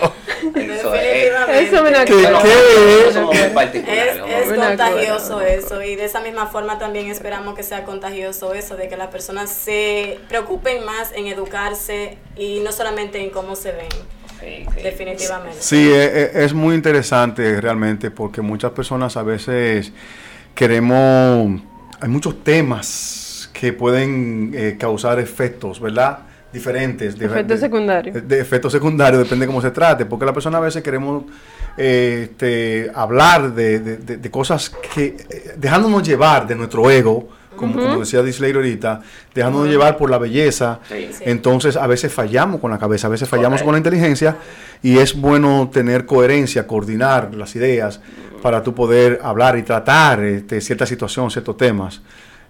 Eso 3.08 3.30
es. 3.32 3.54
Es, 3.78 4.16
es 4.16 4.48
contagioso 4.68 5.40
eso 5.40 5.82
y 5.82 5.96
de 5.96 6.04
esa 6.04 6.20
misma 6.20 6.46
forma 6.46 6.78
también 6.78 7.06
esperamos 7.10 7.54
que 7.54 7.62
sea 7.62 7.84
contagioso 7.84 8.54
eso, 8.54 8.76
de 8.76 8.88
que 8.88 8.96
las 8.96 9.08
personas 9.08 9.50
se 9.50 10.18
preocupen 10.28 10.84
más 10.84 11.12
en 11.14 11.26
educarse 11.26 12.18
y 12.36 12.60
no 12.60 12.72
solamente 12.72 13.18
en 13.22 13.30
cómo 13.30 13.56
se 13.56 13.72
ven, 13.72 13.88
Sí, 14.40 14.64
sí. 14.74 14.82
definitivamente. 14.82 15.58
Sí, 15.60 15.90
e- 15.92 16.04
e- 16.34 16.44
es 16.44 16.54
muy 16.54 16.74
interesante 16.74 17.60
realmente 17.60 18.10
porque 18.10 18.40
muchas 18.40 18.70
personas 18.72 19.16
a 19.16 19.22
veces 19.22 19.92
queremos, 20.54 21.60
hay 22.00 22.08
muchos 22.08 22.42
temas 22.44 23.50
que 23.52 23.72
pueden 23.72 24.52
eh, 24.54 24.76
causar 24.78 25.18
efectos, 25.18 25.80
¿verdad? 25.80 26.20
Diferentes. 26.52 27.16
de- 27.18 27.26
Efectos 27.26 27.60
de- 27.60 27.66
secundarios. 27.66 28.28
De, 28.28 28.40
efectos 28.40 28.72
secundarios, 28.72 29.22
depende 29.22 29.44
de 29.44 29.46
cómo 29.48 29.60
se 29.62 29.70
trate, 29.70 30.04
porque 30.06 30.24
la 30.26 30.32
persona 30.32 30.58
a 30.58 30.60
veces 30.60 30.82
queremos 30.82 31.24
eh, 31.76 32.28
este, 32.30 32.90
hablar 32.94 33.54
de, 33.54 33.78
de- 33.78 33.96
de- 33.98 34.16
de 34.16 34.30
cosas 34.30 34.70
que, 34.70 35.16
eh, 35.30 35.54
dejándonos 35.56 36.02
llevar 36.06 36.46
de 36.46 36.56
nuestro 36.56 36.90
ego, 36.90 37.28
como, 37.56 37.74
como 37.74 38.00
decía 38.00 38.22
Disley 38.22 38.52
ahorita, 38.52 39.00
dejándonos 39.34 39.68
llevar 39.68 39.96
por 39.96 40.10
la 40.10 40.18
belleza, 40.18 40.80
Sí. 40.88 41.10
Sí. 41.12 41.24
entonces 41.26 41.76
a 41.76 41.86
veces 41.86 42.12
fallamos 42.12 42.60
con 42.60 42.70
la 42.70 42.78
cabeza, 42.78 43.06
a 43.06 43.10
veces 43.10 43.28
fallamos 43.28 43.62
con 43.62 43.72
la 43.72 43.78
inteligencia 43.78 44.36
y 44.82 44.98
es 44.98 45.14
bueno 45.14 45.70
tener 45.72 46.06
coherencia, 46.06 46.66
coordinar 46.66 47.34
las 47.34 47.54
ideas 47.56 48.00
para 48.42 48.62
tú 48.62 48.74
poder 48.74 49.20
hablar 49.22 49.56
y 49.58 49.62
tratar 49.62 50.24
este, 50.24 50.60
cierta 50.60 50.86
situación, 50.86 51.30
ciertos 51.30 51.56
temas. 51.56 52.00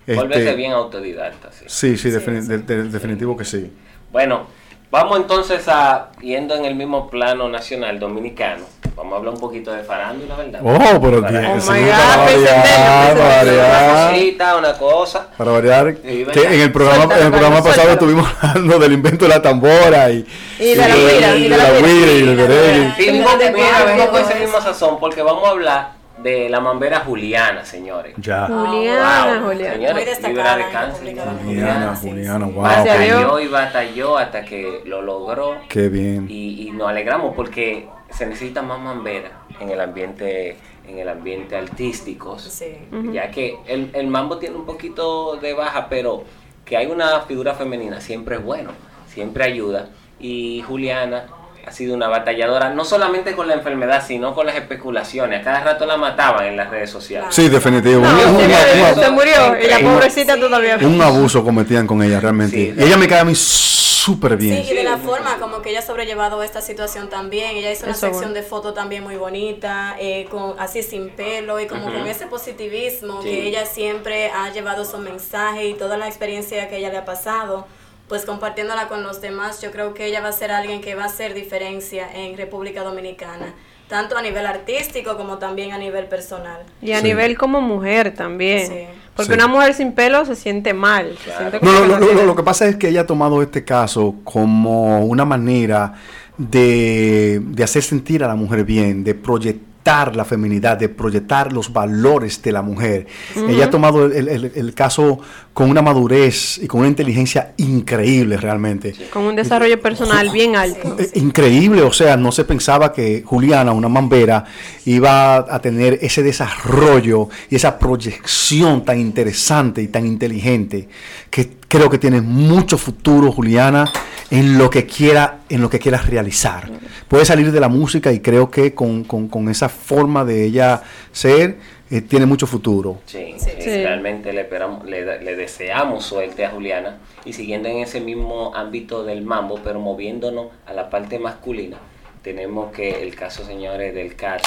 Volverse 0.06 0.44
Este, 0.44 0.56
bien 0.56 0.72
autodidacta. 0.72 1.50
Sí. 1.52 1.64
Sí, 1.66 1.96
sí, 1.96 2.10
Sí, 2.10 2.16
defini- 2.16 2.42
sí. 2.42 2.48
de- 2.48 2.58
de- 2.58 2.84
definitivo 2.84 3.36
que 3.36 3.44
sí. 3.44 3.70
Bueno, 4.12 4.46
vamos 4.90 5.18
entonces 5.18 5.66
a, 5.68 6.10
yendo 6.20 6.54
en 6.56 6.64
el 6.64 6.74
mismo 6.74 7.08
plano 7.08 7.48
nacional 7.48 7.98
dominicano, 8.00 8.64
vamos 8.96 9.12
a 9.12 9.16
hablar 9.18 9.34
un 9.34 9.40
poquito 9.40 9.70
de 9.72 9.82
farándula, 9.84 10.34
¿verdad? 10.36 10.60
Oh, 10.64 11.00
pero 11.00 11.20
Para- 11.22 11.40
bien, 11.40 11.52
Oh 11.56 11.60
sí. 11.60 11.70
Una 11.70 13.14
variar. 13.16 14.10
cosita, 14.12 14.56
una 14.56 14.72
cosa. 14.78 15.28
Para 15.36 15.52
variar, 15.52 15.94
que 15.96 16.22
en 16.22 16.60
el 16.60 16.72
programa, 16.72 17.04
Suéltalo, 17.04 17.20
en 17.20 17.26
el 17.26 17.30
programa 17.32 17.56
Carlos, 17.56 17.76
pasado 17.76 17.86
suéltalo. 17.88 17.92
estuvimos 18.10 18.28
hablando 18.42 18.78
del 18.80 18.92
invento 18.92 19.24
de 19.26 19.28
la 19.28 19.42
tambora 19.42 20.10
y, 20.10 20.26
Y 20.58 20.64
de 20.64 20.76
la 20.76 20.88
guira, 20.88 21.36
y 21.36 21.42
de 21.48 21.56
la 21.56 21.70
guira 21.70 21.88
y 21.90 22.20
guira. 22.20 22.30
el 22.32 22.36
merengue. 22.36 22.92
Sí, 22.96 23.04
Sí, 23.04 23.10
vengo, 23.10 23.28
mira, 23.54 24.06
con 24.10 24.20
ese 24.22 24.34
mismo 24.40 24.60
sazón 24.60 24.98
porque 24.98 25.22
vamos 25.22 25.44
a 25.46 25.50
hablar 25.50 25.99
de 26.22 26.48
la 26.48 26.60
mambera 26.60 27.00
Juliana, 27.00 27.64
señores. 27.64 28.14
Ya. 28.18 28.46
Juliana, 28.46 29.34
Wow, 29.40 29.48
Juliana. 29.48 29.74
señores, 29.74 30.22
libra 30.28 30.56
de 30.56 30.64
cáncer. 30.70 31.06
Juliana, 31.44 31.96
sí, 31.96 32.08
Juliana, 32.08 32.46
sí. 32.46 32.52
wow. 32.52 32.62
Batalló 32.62 33.40
y 33.40 33.48
batalló 33.48 34.18
hasta 34.18 34.44
que 34.44 34.82
lo 34.86 35.02
logró. 35.02 35.56
Qué 35.68 35.88
bien. 35.88 36.26
Y, 36.28 36.68
y 36.68 36.70
nos 36.72 36.88
alegramos 36.88 37.34
porque 37.34 37.88
se 38.10 38.26
necesita 38.26 38.60
más 38.62 38.78
mambera 38.80 39.30
en 39.60 39.70
el 39.70 39.80
ambiente 39.80 40.56
en 40.88 40.98
el 40.98 41.08
ambiente 41.08 41.56
artístico 41.56 42.36
Sí. 42.40 42.66
ya 43.12 43.30
que 43.30 43.56
el, 43.68 43.90
el 43.94 44.08
mambo 44.08 44.38
tiene 44.38 44.56
un 44.56 44.66
poquito 44.66 45.36
de 45.36 45.52
baja 45.52 45.86
pero 45.88 46.24
que 46.64 46.76
hay 46.76 46.86
una 46.86 47.20
figura 47.20 47.54
femenina 47.54 48.00
siempre 48.00 48.36
es 48.36 48.42
bueno 48.44 48.72
siempre 49.06 49.44
ayuda 49.44 49.90
y 50.18 50.62
Juliana 50.66 51.26
ha 51.66 51.72
sido 51.72 51.94
una 51.94 52.08
batalladora 52.08 52.70
no 52.70 52.84
solamente 52.84 53.34
con 53.36 53.46
la 53.48 53.54
enfermedad 53.54 54.02
sino 54.06 54.34
con 54.34 54.46
las 54.46 54.56
especulaciones 54.56 55.40
a 55.40 55.44
cada 55.44 55.60
rato 55.64 55.86
la 55.86 55.96
mataban 55.96 56.46
en 56.46 56.56
las 56.56 56.70
redes 56.70 56.90
sociales 56.90 57.34
Sí, 57.34 57.48
definitivo. 57.48 58.00
No, 58.00 58.18
se 58.18 58.26
murió, 58.26 58.56
un- 58.96 59.02
se 59.02 59.10
murió 59.10 59.62
y 59.62 59.66
la 59.68 59.76
Sí. 59.78 59.84
pobrecita 59.84 60.36
todavía. 60.38 60.78
un 60.82 61.00
abuso 61.00 61.44
cometían 61.44 61.86
con 61.86 62.02
ella 62.02 62.20
realmente. 62.20 62.56
Sí, 62.56 62.74
y 62.76 62.82
ella 62.82 62.96
me 62.96 63.06
cae 63.08 63.20
a 63.20 63.24
mí 63.24 63.34
súper 63.34 64.36
bien. 64.36 64.64
Sí, 64.64 64.72
y 64.72 64.74
de 64.76 64.82
la 64.84 64.96
forma 64.98 65.36
como 65.38 65.60
que 65.62 65.70
ella 65.70 65.80
ha 65.80 65.82
sobrellevado 65.82 66.42
esta 66.42 66.60
situación 66.62 67.08
también. 67.10 67.56
Ella 67.56 67.70
hizo 67.70 67.84
una 67.84 67.92
Eso 67.92 68.00
sección 68.00 68.30
bueno. 68.30 68.34
de 68.34 68.42
fotos 68.42 68.74
también 68.74 69.02
muy 69.02 69.16
bonita, 69.16 69.96
eh, 70.00 70.26
con, 70.30 70.54
así 70.58 70.82
sin 70.82 71.10
pelo 71.10 71.60
y 71.60 71.66
como 71.66 71.84
con 71.84 72.06
ese 72.06 72.26
positivismo 72.26 73.22
Sí. 73.22 73.28
que 73.28 73.48
ella 73.48 73.66
siempre 73.66 74.30
ha 74.30 74.50
llevado 74.52 74.84
su 74.84 74.98
mensaje 74.98 75.66
y 75.68 75.74
toda 75.74 75.96
la 75.98 76.08
experiencia 76.08 76.68
que 76.68 76.78
ella 76.78 76.90
le 76.90 76.98
ha 76.98 77.04
pasado. 77.04 77.66
Pues 78.10 78.24
compartiéndola 78.26 78.88
con 78.88 79.02
los 79.04 79.20
demás, 79.22 79.62
yo 79.62 79.70
creo 79.70 79.94
que 79.94 80.04
ella 80.04 80.20
va 80.20 80.28
a 80.28 80.32
ser 80.32 80.50
alguien 80.50 80.80
que 80.82 80.94
va 80.96 81.04
a 81.04 81.06
hacer 81.06 81.32
diferencia 81.32 82.06
en 82.12 82.36
República 82.36 82.82
Dominicana, 82.82 83.54
tanto 83.88 84.18
a 84.18 84.22
nivel 84.22 84.44
artístico 84.46 85.16
como 85.16 85.38
también 85.38 85.70
a 85.72 85.78
nivel 85.78 86.06
personal. 86.06 86.60
Y 86.82 86.90
a 86.90 86.98
Sí. 86.98 87.04
nivel 87.04 87.38
como 87.38 87.60
mujer 87.60 88.12
también. 88.14 88.66
Sí. 88.66 88.74
Porque 89.14 89.32
Sí. 89.32 89.38
una 89.38 89.46
mujer 89.46 89.74
sin 89.74 89.92
pelo 89.92 90.24
se 90.26 90.34
siente 90.34 90.74
mal. 90.74 91.16
se 91.18 91.24
Claro. 91.30 91.38
siente 91.50 91.58
No, 91.64 91.72
como 91.72 91.72
no, 91.72 91.80
que 91.82 91.86
lo, 91.88 91.94
no 91.94 92.00
lo- 92.00 92.06
tiene- 92.08 92.26
lo 92.26 92.34
que 92.36 92.42
pasa 92.42 92.66
es 92.66 92.74
que 92.76 92.88
ella 92.88 93.02
ha 93.02 93.06
tomado 93.06 93.42
este 93.42 93.64
caso 93.64 94.16
como 94.24 95.04
una 95.06 95.24
manera 95.24 95.94
de, 96.36 97.40
de 97.44 97.62
hacer 97.64 97.82
sentir 97.84 98.24
a 98.24 98.28
la 98.28 98.34
mujer 98.34 98.64
bien, 98.64 99.04
de 99.04 99.14
proyectar 99.14 100.14
la 100.16 100.24
feminidad, 100.24 100.76
de 100.76 100.88
proyectar 100.88 101.52
los 101.52 101.72
valores 101.72 102.40
de 102.42 102.52
la 102.52 102.62
mujer. 102.62 103.06
Ella 103.48 103.66
ha 103.66 103.70
tomado 103.70 104.06
el, 104.06 104.28
el- 104.28 104.52
el 104.54 104.74
caso 104.74 105.20
con 105.60 105.68
una 105.68 105.82
madurez 105.82 106.56
y 106.56 106.66
con 106.66 106.80
una 106.80 106.88
inteligencia 106.88 107.52
increíble 107.58 108.38
realmente. 108.38 108.94
Con 109.12 109.24
un 109.24 109.36
desarrollo 109.36 109.78
personal 109.78 110.30
bien 110.30 110.56
alto. 110.56 110.96
Eh, 110.98 111.10
Increíble, 111.16 111.82
o 111.82 111.92
sea, 111.92 112.16
no 112.16 112.32
se 112.32 112.46
pensaba 112.46 112.94
que 112.94 113.22
Juliana, 113.26 113.72
una 113.72 113.90
mambera, 113.90 114.46
iba 114.86 115.36
a 115.36 115.58
tener 115.60 115.98
ese 116.00 116.22
desarrollo 116.22 117.28
y 117.50 117.56
esa 117.56 117.78
proyección 117.78 118.86
tan 118.86 118.98
interesante 118.98 119.82
y 119.82 119.88
tan 119.88 120.06
inteligente 120.06 120.88
que 121.28 121.50
creo 121.68 121.90
que 121.90 121.98
tiene 121.98 122.22
mucho 122.22 122.78
futuro 122.78 123.30
Juliana 123.30 123.84
en 124.30 124.56
lo 124.56 124.70
que 124.70 124.86
quiera, 124.86 125.40
en 125.50 125.60
lo 125.60 125.68
que 125.68 125.78
quieras 125.78 126.06
realizar. 126.06 126.70
Puede 127.06 127.26
salir 127.26 127.52
de 127.52 127.60
la 127.60 127.68
música 127.68 128.10
y 128.12 128.20
creo 128.20 128.50
que 128.50 128.72
con, 128.72 129.04
con- 129.04 129.28
con 129.28 129.50
esa 129.50 129.68
forma 129.68 130.24
de 130.24 130.42
ella 130.46 130.82
ser 131.12 131.58
eh, 131.90 132.00
tiene 132.02 132.26
mucho 132.26 132.46
futuro. 132.46 133.00
Sí, 133.06 133.34
Sí. 133.38 133.50
sí, 133.56 133.62
Sí. 133.62 133.82
realmente 133.82 134.32
le, 134.32 134.42
esperamos, 134.42 134.84
le, 134.86 135.04
da- 135.04 135.16
le 135.16 135.36
deseamos 135.36 136.04
suerte 136.04 136.44
a 136.44 136.50
Juliana 136.50 136.98
y 137.24 137.32
siguiendo 137.32 137.68
en 137.68 137.78
ese 137.78 138.00
mismo 138.00 138.54
ámbito 138.54 139.04
del 139.04 139.22
mambo, 139.22 139.58
pero 139.64 139.80
moviéndonos 139.80 140.48
a 140.66 140.72
la 140.72 140.88
parte 140.90 141.18
masculina, 141.18 141.78
tenemos 142.22 142.72
que 142.72 143.02
el 143.02 143.14
caso, 143.14 143.44
señores, 143.44 143.94
del 143.94 144.14
CAT, 144.14 144.42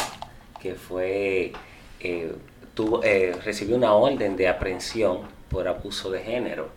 que 0.61 0.75
fue, 0.75 1.51
eh, 1.99 2.31
tuvo, 2.73 3.03
eh, 3.03 3.33
recibió 3.43 3.75
una 3.75 3.93
orden 3.93 4.35
de 4.37 4.47
aprehensión 4.47 5.19
por 5.49 5.67
abuso 5.67 6.09
de 6.11 6.21
género. 6.21 6.69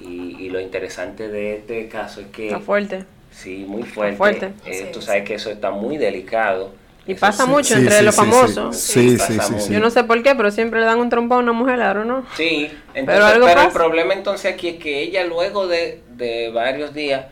Y, 0.00 0.36
y 0.40 0.50
lo 0.50 0.60
interesante 0.60 1.28
de 1.28 1.56
este 1.56 1.88
caso 1.88 2.20
es 2.20 2.26
que... 2.28 2.46
Está 2.48 2.58
fuerte. 2.60 3.04
Sí, 3.30 3.64
muy 3.66 3.84
fuerte. 3.84 4.16
fuerte. 4.16 4.46
Eh, 4.66 4.74
Sí, 4.74 4.84
tú 4.92 5.00
sabes 5.00 5.24
que 5.24 5.34
eso 5.34 5.50
está 5.50 5.70
muy 5.70 5.96
delicado. 5.96 6.72
Y 7.06 7.12
Eso 7.12 7.20
pasa 7.20 7.44
sí- 7.44 7.50
mucho 7.50 7.74
Sí, 7.74 7.80
entre 7.80 7.98
sí, 7.98 8.04
los 8.04 8.14
famosos. 8.14 8.76
Sí, 8.76 9.18
sí, 9.18 9.38
sí. 9.58 9.72
Yo 9.72 9.80
no 9.80 9.90
sé 9.90 10.04
por 10.04 10.22
qué, 10.22 10.34
pero 10.34 10.50
siempre 10.50 10.80
le 10.80 10.86
dan 10.86 10.98
un 10.98 11.10
trompón 11.10 11.38
a 11.38 11.42
una 11.42 11.52
mujer, 11.52 11.76
claro, 11.76 12.04
¿no? 12.04 12.24
Sí, 12.36 12.70
entonces, 12.94 13.04
Pero 13.06 13.26
algo 13.26 13.46
pero 13.46 13.60
el 13.60 13.66
pasa. 13.66 13.78
problema 13.78 14.14
entonces 14.14 14.52
aquí 14.54 14.68
es 14.68 14.76
que 14.82 15.02
ella 15.02 15.24
luego 15.24 15.66
de, 15.66 16.00
de 16.16 16.50
varios 16.50 16.94
días 16.94 17.26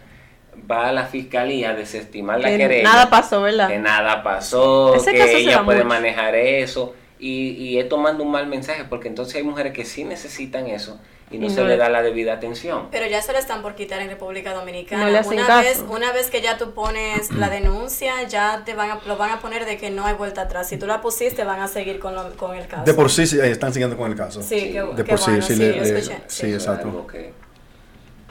va 0.70 0.88
a 0.88 0.92
la 0.92 1.06
fiscalía 1.06 1.70
a 1.70 1.74
desestimar 1.74 2.38
la 2.40 2.48
Que 2.50 2.58
querella. 2.58 2.82
nada 2.84 3.08
pasó, 3.08 3.40
¿verdad? 3.42 3.68
Que 3.68 3.78
nada 3.78 4.22
pasó, 4.22 4.94
Ese 4.94 5.12
que 5.12 5.38
ella 5.38 5.64
puede 5.64 5.84
mucho. 5.84 5.88
manejar 5.88 6.34
eso. 6.34 6.94
Y, 7.18 7.50
y 7.52 7.78
es 7.78 7.88
tomando 7.88 8.24
un 8.24 8.30
mal 8.32 8.48
mensaje, 8.48 8.84
porque 8.84 9.08
entonces 9.08 9.36
hay 9.36 9.42
mujeres 9.44 9.72
que 9.72 9.84
sí 9.84 10.04
necesitan 10.04 10.66
eso 10.66 10.98
y 11.32 11.38
no 11.38 11.46
Y 11.46 11.50
se 11.50 11.56
no 11.56 11.62
le 11.66 11.70
le- 11.70 11.76
da 11.78 11.88
la 11.88 12.02
debida 12.02 12.34
atención. 12.34 12.88
Pero 12.90 13.06
ya 13.06 13.22
se 13.22 13.32
lo 13.32 13.38
están 13.38 13.62
por 13.62 13.74
quitar 13.74 14.00
en 14.00 14.08
República 14.10 14.52
Dominicana. 14.54 15.04
No 15.04 15.10
le 15.10 15.18
hacen 15.18 15.34
una, 15.38 15.46
caso. 15.46 15.62
vez, 15.68 15.84
una 15.88 16.12
vez 16.12 16.30
que 16.30 16.40
ya 16.40 16.58
tú 16.58 16.72
pones 16.72 17.30
la 17.32 17.48
denuncia, 17.50 18.22
ya 18.28 18.62
te 18.64 18.74
van 18.74 18.90
a, 18.90 19.00
lo 19.06 19.16
van 19.16 19.30
a 19.30 19.40
poner 19.40 19.64
de 19.64 19.76
que 19.78 19.90
no 19.90 20.04
hay 20.06 20.14
vuelta 20.14 20.42
atrás. 20.42 20.68
Si 20.68 20.76
tú 20.76 20.86
la 20.86 21.00
pusiste, 21.00 21.44
van 21.44 21.60
a 21.60 21.68
seguir 21.68 21.98
con, 21.98 22.14
lo- 22.14 22.36
con 22.36 22.56
el 22.56 22.66
caso. 22.66 22.84
De 22.84 22.94
por 22.94 23.10
sí, 23.10 23.26
sí, 23.26 23.38
eh, 23.40 23.50
están 23.50 23.72
siguiendo 23.72 23.96
con 23.96 24.10
el 24.10 24.16
caso. 24.16 24.42
Sí, 24.42 24.72
qué, 24.72 24.82
De 24.82 25.04
qué 25.04 25.10
por 25.10 25.18
sí, 25.18 25.30
bueno, 25.30 25.42
sí, 25.46 25.54
sí, 25.54 25.58
le- 25.60 25.80
le- 25.80 26.02
sí, 26.02 26.12
Eso 26.46 26.46
exacto. 26.46 26.88
Es 26.88 26.94
algo 26.94 27.06
que, 27.06 27.32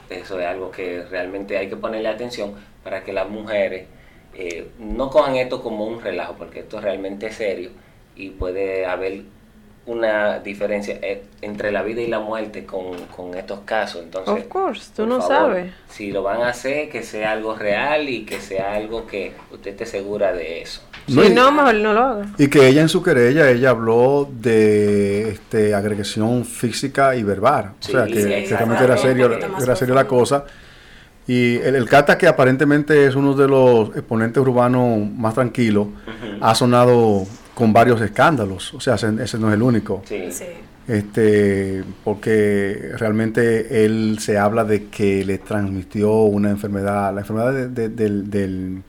eso 0.10 0.40
es 0.40 0.46
algo 0.46 0.72
que 0.72 1.04
realmente 1.10 1.58
hay 1.58 1.70
que 1.70 1.78
ponerle 1.78 2.10
atención 2.10 2.54
para 2.84 3.04
que 3.04 3.14
las 3.14 3.30
mujeres 3.30 3.88
eh, 4.34 4.70
no 4.80 5.10
cojan 5.10 5.36
esto 5.36 5.62
como 5.62 5.86
un 5.86 6.02
relajo, 6.02 6.36
porque 6.38 6.60
esto 6.62 6.80
realmente 6.82 7.28
es 7.28 7.36
serio 7.36 7.72
y 8.16 8.30
puede 8.32 8.86
haber 8.86 9.24
una 9.86 10.40
diferencia 10.40 11.00
eh, 11.02 11.24
entre 11.42 11.72
la 11.72 11.82
vida 11.82 12.02
y 12.02 12.08
la 12.08 12.20
muerte 12.20 12.66
con, 12.66 13.06
con 13.16 13.34
estos 13.36 13.62
casos. 13.62 14.04
Entonces, 14.04 14.34
Of 14.34 14.48
course, 14.48 14.92
tú 14.96 15.04
por 15.04 15.08
no 15.08 15.22
favor, 15.22 15.54
sabes. 15.54 15.74
Si 15.90 16.12
lo 16.12 16.22
van 16.22 16.42
a 16.42 16.50
hacer, 16.50 16.90
que 16.90 17.02
sea 17.02 17.32
algo 17.32 17.56
real 17.56 18.08
y 18.08 18.24
que 18.24 18.40
sea 18.40 18.74
algo 18.74 19.08
que 19.08 19.34
usted 19.52 19.72
esté 19.72 19.86
segura 19.86 20.34
de 20.34 20.62
eso. 20.62 20.82
No, 21.08 21.24
si 21.24 21.34
no, 21.34 21.52
mejor 21.52 21.76
no 21.76 21.94
lo 21.94 22.00
haga. 22.00 22.26
Y 22.38 22.48
que 22.48 22.68
ella 22.68 22.82
en 22.82 22.90
su 22.90 23.02
querella, 23.02 23.50
ella 23.50 23.72
habló 23.72 24.30
de 24.32 25.30
este, 25.30 25.74
agresión 25.74 26.46
física 26.46 27.16
y 27.16 27.24
verbal. 27.24 27.72
Sí, 27.80 27.96
o 27.96 27.98
sea, 27.98 28.06
que, 28.06 28.22
sí, 28.22 28.50
que 28.50 28.56
realmente 28.56 28.84
era 28.84 28.98
serio, 28.98 29.32
era 29.62 29.76
serio 29.76 29.96
la 29.96 30.06
cosa. 30.06 30.46
Y 31.28 31.58
el, 31.58 31.76
el 31.76 31.88
Cata, 31.90 32.18
que 32.18 32.28
aparentemente 32.28 33.08
es 33.08 33.16
uno 33.16 33.34
de 33.34 33.48
los 33.48 33.90
exponentes 33.96 34.42
urbanos 34.42 35.10
más 35.12 35.34
tranquilos, 35.34 35.88
ha 36.40 36.54
sonado 36.54 37.26
con 37.62 37.72
varios 37.74 38.02
escándalos. 38.02 38.74
O 38.74 38.80
sea, 38.80 38.96
ese, 38.96 39.12
ese 39.22 39.38
no 39.38 39.50
es 39.50 39.54
el 39.54 39.62
único. 39.62 40.02
Sí. 40.06 40.32
Sí. 40.32 40.46
Este, 40.88 41.84
porque 42.04 42.90
realmente 42.98 43.86
él 43.86 44.18
se 44.20 44.38
habla 44.40 44.64
de 44.66 44.86
que 44.88 45.24
le 45.24 45.38
transmitió 45.38 46.12
una 46.24 46.50
enfermedad, 46.50 47.14
la 47.14 47.22
enfermedad 47.22 47.54
de- 47.54 47.70
de- 47.70 47.90
del, 47.90 48.30
del 48.32 48.82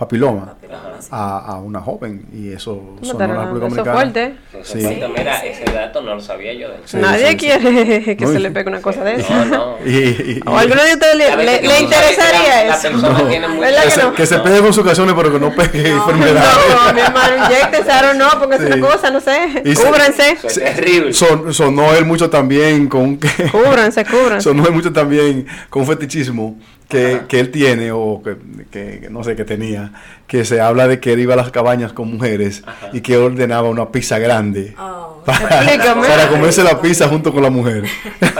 papiloma 0.00 0.46
Papiloma, 0.54 0.96
sí. 1.00 1.08
a, 1.12 1.38
a 1.38 1.58
una 1.60 1.80
joven 1.80 2.24
y 2.32 2.52
eso 2.52 2.96
No 3.00 3.06
sonó 3.06 3.18
la 3.20 3.26
República 3.44 3.66
Dominicana. 3.66 3.92
fuerte. 3.92 4.34
Eso 4.54 4.72
Sí. 4.72 4.78
es 4.78 4.84
fuerte. 4.86 5.08
Mira, 5.16 5.40
Sí, 5.40 5.46
sí. 5.54 5.62
ese 5.62 5.72
dato 5.74 6.00
no 6.00 6.14
lo 6.14 6.20
sabía 6.20 6.54
yo. 6.54 6.68
Sí, 6.86 6.96
Nadie 6.96 7.26
sí, 7.26 7.30
sí. 7.32 7.36
quiere 7.36 8.16
que 8.16 8.24
No, 8.24 8.32
se 8.32 8.38
le 8.40 8.50
pegue 8.50 8.68
una 8.70 8.80
cosa 8.80 9.04
de 9.04 9.14
eso. 9.16 9.32
No, 9.32 9.44
no. 9.44 9.76
Y, 9.84 9.90
y- 9.98 10.40
¿O 10.46 10.56
a 10.56 10.60
alguno 10.60 10.82
de 10.82 10.92
ustedes 10.94 11.16
le, 11.16 11.36
le- 11.36 11.62
le 11.62 11.80
interesaría 11.80 12.64
la- 12.64 12.64
la 12.70 12.76
eso? 12.76 12.90
No. 12.90 13.22
tiene 13.28 13.46
muy- 13.48 13.60
¿Verdad 13.60 13.84
que, 13.84 13.90
se, 13.90 14.02
no? 14.02 14.14
que 14.14 14.26
se 14.26 14.38
pegue 14.38 14.60
con 14.60 14.72
sus 14.72 14.84
canciones, 14.84 15.14
pero 15.14 15.30
que 15.32 15.38
no 15.38 15.54
pegue 15.54 15.90
No. 15.90 15.96
enfermedad. 15.98 16.44
No, 16.86 16.94
mi 16.94 17.00
hermano, 17.00 17.46
inyectense, 17.46 17.92
ahora 17.92 18.14
no, 18.14 18.28
porque 18.38 18.56
es 18.56 18.62
una 18.62 18.80
cosa, 18.80 19.10
no 19.10 19.20
sé. 19.20 19.62
Y 19.64 19.76
se- 19.76 19.84
Cúbranse, 19.84 20.38
es 20.42 20.54
terrible. 20.54 21.12
Son- 21.12 21.52
sonó 21.52 21.92
él 21.94 22.04
mucho 22.06 22.30
también 22.30 22.88
con 22.88 23.18
que 23.18 23.28
cúbranse, 23.50 24.04
cúbranse. 24.06 24.48
sonó 24.48 24.66
él 24.66 24.72
mucho 24.72 24.92
también 24.92 25.46
con 25.68 25.82
un 25.82 25.88
fetichismo 25.88 26.56
que, 26.90 27.22
que 27.28 27.40
él 27.40 27.50
tiene 27.50 27.90
o 27.92 28.20
que, 28.22 28.36
que- 28.70 29.08
no 29.10 29.24
sé 29.24 29.34
que 29.36 29.44
tenía 29.46 29.92
que 30.26 30.44
se 30.44 30.60
habla 30.60 30.86
de 30.88 31.00
que 31.00 31.12
él 31.14 31.20
iba 31.20 31.32
a 31.34 31.36
las 31.38 31.50
cabañas 31.50 31.92
con 31.94 32.12
mujeres 32.12 32.62
y 32.92 33.00
que 33.00 33.16
ordenaba 33.16 33.68
una 33.70 33.90
pizza 33.90 34.18
grande. 34.18 34.74
Oh. 34.78 35.09
Para, 35.24 35.62
Explícame. 35.64 36.08
para 36.08 36.28
comerse 36.28 36.62
la 36.62 36.80
pizza 36.80 37.08
junto 37.08 37.32
con 37.32 37.42
la 37.42 37.50
mujer. 37.50 37.82
No, 38.20 38.30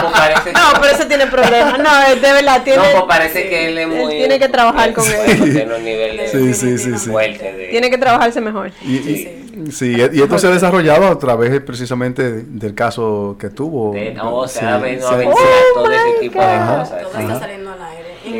pues 0.00 0.12
parece, 0.12 0.52
No, 0.52 0.60
pero 0.80 0.94
eso 0.94 1.06
tiene 1.06 1.26
problemas. 1.26 1.78
No, 1.78 2.02
es 2.02 2.20
de 2.22 2.32
verdad, 2.32 2.62
tiene, 2.62 2.78
no, 2.78 2.90
pues 2.92 3.04
parece 3.08 3.48
que 3.48 3.68
él 3.68 3.78
es 3.78 3.88
él 3.88 3.90
muy. 3.96 4.14
tiene 4.16 4.38
que 4.38 4.48
trabajar 4.48 4.92
con 4.92 5.04
él. 5.06 5.52
Tiene 5.52 5.74
un 5.74 5.84
nivel 5.84 6.16
de 6.16 6.28
Sí, 6.28 6.54
sí, 6.54 6.78
sí, 6.78 6.98
sí. 6.98 7.10
De, 7.10 7.68
tiene 7.70 7.90
que 7.90 7.98
trabajarse 7.98 8.40
mejor. 8.40 8.70
Y, 8.82 8.94
y- 8.96 9.70
sí, 9.72 9.96
y 10.12 10.20
esto 10.22 10.38
se 10.38 10.46
ha 10.46 10.50
desarrollado 10.50 11.06
a 11.08 11.18
través 11.18 11.60
precisamente 11.60 12.42
del 12.46 12.74
caso 12.74 13.36
que 13.38 13.48
tuvo. 13.50 13.92
de- 13.94 14.12
no, 14.14 14.46
se 14.46 14.60
Sí, 14.60 14.64
ha 14.64 14.76
venido 14.78 15.08
se- 15.08 15.14
a 15.14 15.16
ventilar 15.18 15.42
Oh 15.76 15.82
todo 15.82 15.90
ese 15.92 16.04
my 16.04 16.20
tipo 16.20 16.40
de 16.40 16.46
God. 16.58 16.78
cosas. 16.78 17.02
Todo 17.02 17.10
sí. 17.16 17.22
está 17.22 17.38
saliendo. 17.40 17.65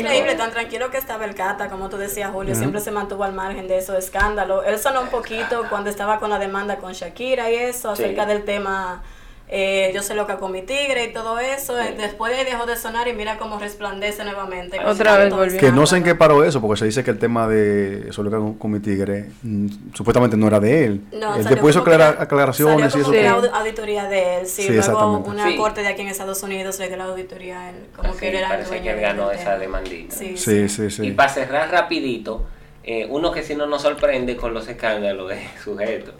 Increíble, 0.07 0.35
tan 0.35 0.51
tranquilo 0.51 0.89
que 0.91 0.97
estaba 0.97 1.25
el 1.25 1.35
Cata, 1.35 1.69
como 1.69 1.89
tú 1.89 1.97
decías, 1.97 2.31
Julio, 2.31 2.55
siempre 2.55 2.81
se 2.81 2.91
mantuvo 2.91 3.23
al 3.23 3.33
margen 3.33 3.67
de 3.67 3.77
esos 3.77 3.95
escándalos. 3.97 4.63
Él 4.65 4.77
sonó 4.79 5.01
un 5.01 5.09
poquito 5.09 5.65
cuando 5.69 5.89
estaba 5.89 6.19
con 6.19 6.29
la 6.29 6.39
demanda 6.39 6.77
con 6.77 6.93
Shakira 6.93 7.51
y 7.51 7.55
eso, 7.55 7.95
Sí. 7.95 8.03
acerca 8.03 8.25
del 8.25 8.43
tema 8.45 9.03
eh, 9.49 9.91
Yo 9.95 10.03
soy 10.03 10.15
loca 10.17 10.37
con 10.37 10.51
mi 10.51 10.61
tigre 10.61 11.05
y 11.05 11.13
todo 11.13 11.39
eso. 11.39 11.73
Después 11.75 12.33
de 12.33 12.39
ahí 12.39 12.45
dejó 12.45 12.65
de 12.65 12.75
sonar 12.75 13.07
y 13.07 13.13
mira 13.13 13.37
cómo 13.37 13.57
resplandece 13.59 14.23
nuevamente. 14.25 14.77
Otra 14.85 15.17
vez 15.17 15.33
volvió. 15.33 15.57
Que 15.59 15.71
no 15.71 15.85
sé 15.87 15.97
en 15.97 16.03
qué 16.03 16.15
paró 16.15 16.43
eso, 16.43 16.59
porque 16.61 16.79
se 16.79 16.85
dice 16.85 17.03
que 17.03 17.11
el 17.11 17.19
tema 17.19 17.47
de 17.47 18.11
Solo 18.11 18.29
con, 18.29 18.55
con 18.55 18.71
mi 18.71 18.79
tigre 18.79 19.29
mm, 19.43 19.67
supuestamente 19.93 20.35
no 20.35 20.47
era 20.47 20.59
de 20.59 20.83
él. 20.85 21.01
No, 21.13 21.35
él 21.35 21.45
después 21.45 21.75
hizo 21.75 21.83
que 21.83 21.91
aclara- 21.91 22.17
aclaraciones 22.21 22.87
y 22.87 22.89
salió 22.89 23.03
eso. 23.03 23.11
como 23.11 23.11
que 23.13 23.19
que- 23.21 23.27
una 23.27 23.37
aud- 23.37 23.51
auditoría 23.61 24.03
de 24.09 24.39
él, 24.41 24.47
sí. 24.47 24.63
Sí, 24.63 24.73
Luego 24.73 25.19
una 25.25 25.47
Sí. 25.49 25.55
corte 25.55 25.81
de 25.81 25.87
aquí 25.87 26.01
en 26.01 26.09
Estados 26.09 26.43
Unidos 26.43 26.77
le 26.79 26.87
dio 26.89 26.97
la 26.97 27.05
auditoría 27.05 27.61
a 27.61 27.69
él. 27.69 27.75
Como 27.95 28.15
que 28.17 28.29
él 28.29 28.35
era 28.35 28.47
el 28.47 28.53
parece 28.65 28.81
que 28.81 28.89
él 28.91 28.99
ganó 28.99 29.29
de- 29.29 29.35
esa 29.35 29.57
demandita. 29.57 30.15
Sí, 30.15 30.35
Sí, 30.37 30.67
sí, 30.67 30.89
sí. 30.89 31.05
Y 31.07 31.11
para 31.11 31.29
cerrar 31.29 31.71
rapidito, 31.71 32.45
eh, 32.83 33.07
uno 33.09 33.31
que 33.31 33.43
si 33.43 33.55
no 33.55 33.65
nos 33.65 33.81
sorprende 33.83 34.35
con 34.35 34.53
los 34.53 34.67
escándalos 34.67 35.29
de 35.29 35.37
sujeto. 35.63 36.11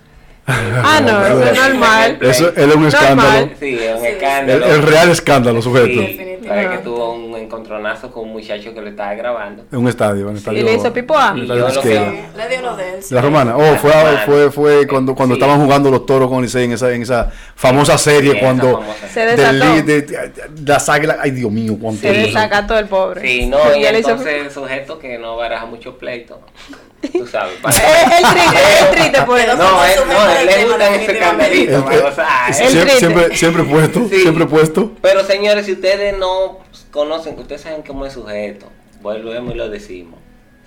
Ah, 0.47 1.01
no, 1.05 1.25
eso 1.25 1.43
es 1.43 1.57
normal. 1.69 2.17
Eso 2.21 2.53
es 2.55 2.75
un 2.75 2.87
escándalo. 2.87 3.49
Sí, 3.59 3.77
es 3.81 3.95
un 3.95 3.99
Sí. 3.99 4.07
El, 4.07 4.13
escándalo. 4.13 4.65
el 4.65 4.81
real 4.83 5.09
escándalo, 5.09 5.61
sujeto. 5.61 5.99
Sí, 6.01 6.36
Parece 6.45 6.69
que 6.69 6.77
tuvo 6.79 7.13
un 7.13 7.35
encontronazo 7.35 8.11
con 8.11 8.23
un 8.25 8.33
muchacho 8.33 8.73
que 8.73 8.81
lo 8.81 8.89
estaba 8.89 9.13
grabando. 9.13 9.63
En 9.71 9.79
un 9.79 9.87
estadio. 9.87 10.23
En 10.23 10.27
un 10.29 10.37
estadio 10.37 10.63
le 10.63 10.73
hizo 10.73 10.91
pipo 10.93 11.17
a? 11.17 11.29
en 11.31 11.37
el 11.37 11.43
Y 11.45 11.47
yo 11.47 11.55
lo 11.69 11.81
que- 11.81 12.23
Le 12.35 12.47
dio 12.49 12.61
lo 12.61 12.75
de 12.75 12.89
él. 12.95 13.03
sí. 13.03 13.13
La 13.13 13.21
romana. 13.21 13.55
Oh, 13.57 13.61
La 13.61 13.77
fue, 13.77 13.91
romana. 13.91 14.23
fue, 14.25 14.51
fue 14.51 14.87
cuando, 14.87 15.15
cuando 15.15 15.35
Sí. 15.35 15.41
estaban 15.41 15.61
jugando 15.63 15.89
los 15.91 16.05
toros 16.05 16.29
con 16.29 16.41
Licey 16.41 16.65
en 16.65 16.71
esa, 16.73 16.91
en 16.91 17.01
esa 17.01 17.31
famosa 17.55 17.97
serie. 17.97 18.33
Sí, 18.33 18.39
cuando. 18.39 18.79
famosa 18.79 19.07
Se 19.07 19.13
serie. 19.13 19.35
del 19.35 19.59
desató. 19.59 19.75
li- 19.75 19.81
de, 19.81 20.01
de- 20.01 20.31
las 20.65 20.89
águilas. 20.89 21.17
Ay, 21.21 21.31
Dios 21.31 21.51
mío, 21.51 21.77
cuánto. 21.81 22.01
Se 22.01 22.11
desacató 22.11 22.77
el 22.77 22.87
pobre. 22.87 23.21
Sí, 23.21 23.45
no, 23.47 23.57
y 23.75 23.81
Ya 23.81 23.91
le 23.91 23.99
hizo- 23.99 24.11
entonces 24.11 24.41
el 24.43 24.51
sujeto 24.51 24.99
que 24.99 25.17
no 25.17 25.35
baraja 25.37 25.65
mucho 25.65 25.97
pleito. 25.97 26.39
Tú 27.13 27.27
sabes. 27.27 27.53
para- 27.61 27.75
Eh, 27.77 27.81
El 28.17 28.23
triste, 28.33 28.57
el 28.81 28.89
triste 28.95 29.21
por 29.21 29.39
eso. 29.39 29.55
No, 29.55 29.69
como 29.69 29.83
él, 29.83 29.91
no, 30.07 30.27
del 30.27 30.37
él 30.39 30.45
le 30.47 30.53
tema, 30.53 30.67
gustan 30.67 30.81
ese 30.93 30.99
definitivamente. 30.99 31.57
Eh, 31.57 31.63
escandalito, 31.63 31.91
eh, 32.07 32.09
o 32.11 32.15
sea, 32.15 32.47
El 32.47 32.53
siempre, 32.53 32.81
triste. 32.81 32.99
siempre, 32.99 33.37
siempre 33.37 33.63
puesto. 33.63 33.99
Sí. 34.09 34.15
Siempre 34.21 34.45
puesto. 34.47 34.91
Pero 35.01 35.23
señores, 35.23 35.65
si 35.67 35.73
ustedes 35.73 36.17
no 36.17 36.26
conocen, 36.91 37.37
ustedes 37.39 37.61
saben 37.61 37.81
cómo 37.85 38.05
es 38.05 38.13
sujeto, 38.13 38.67
volvemos 39.01 39.53
y 39.53 39.57
lo 39.57 39.69
decimos. 39.69 40.19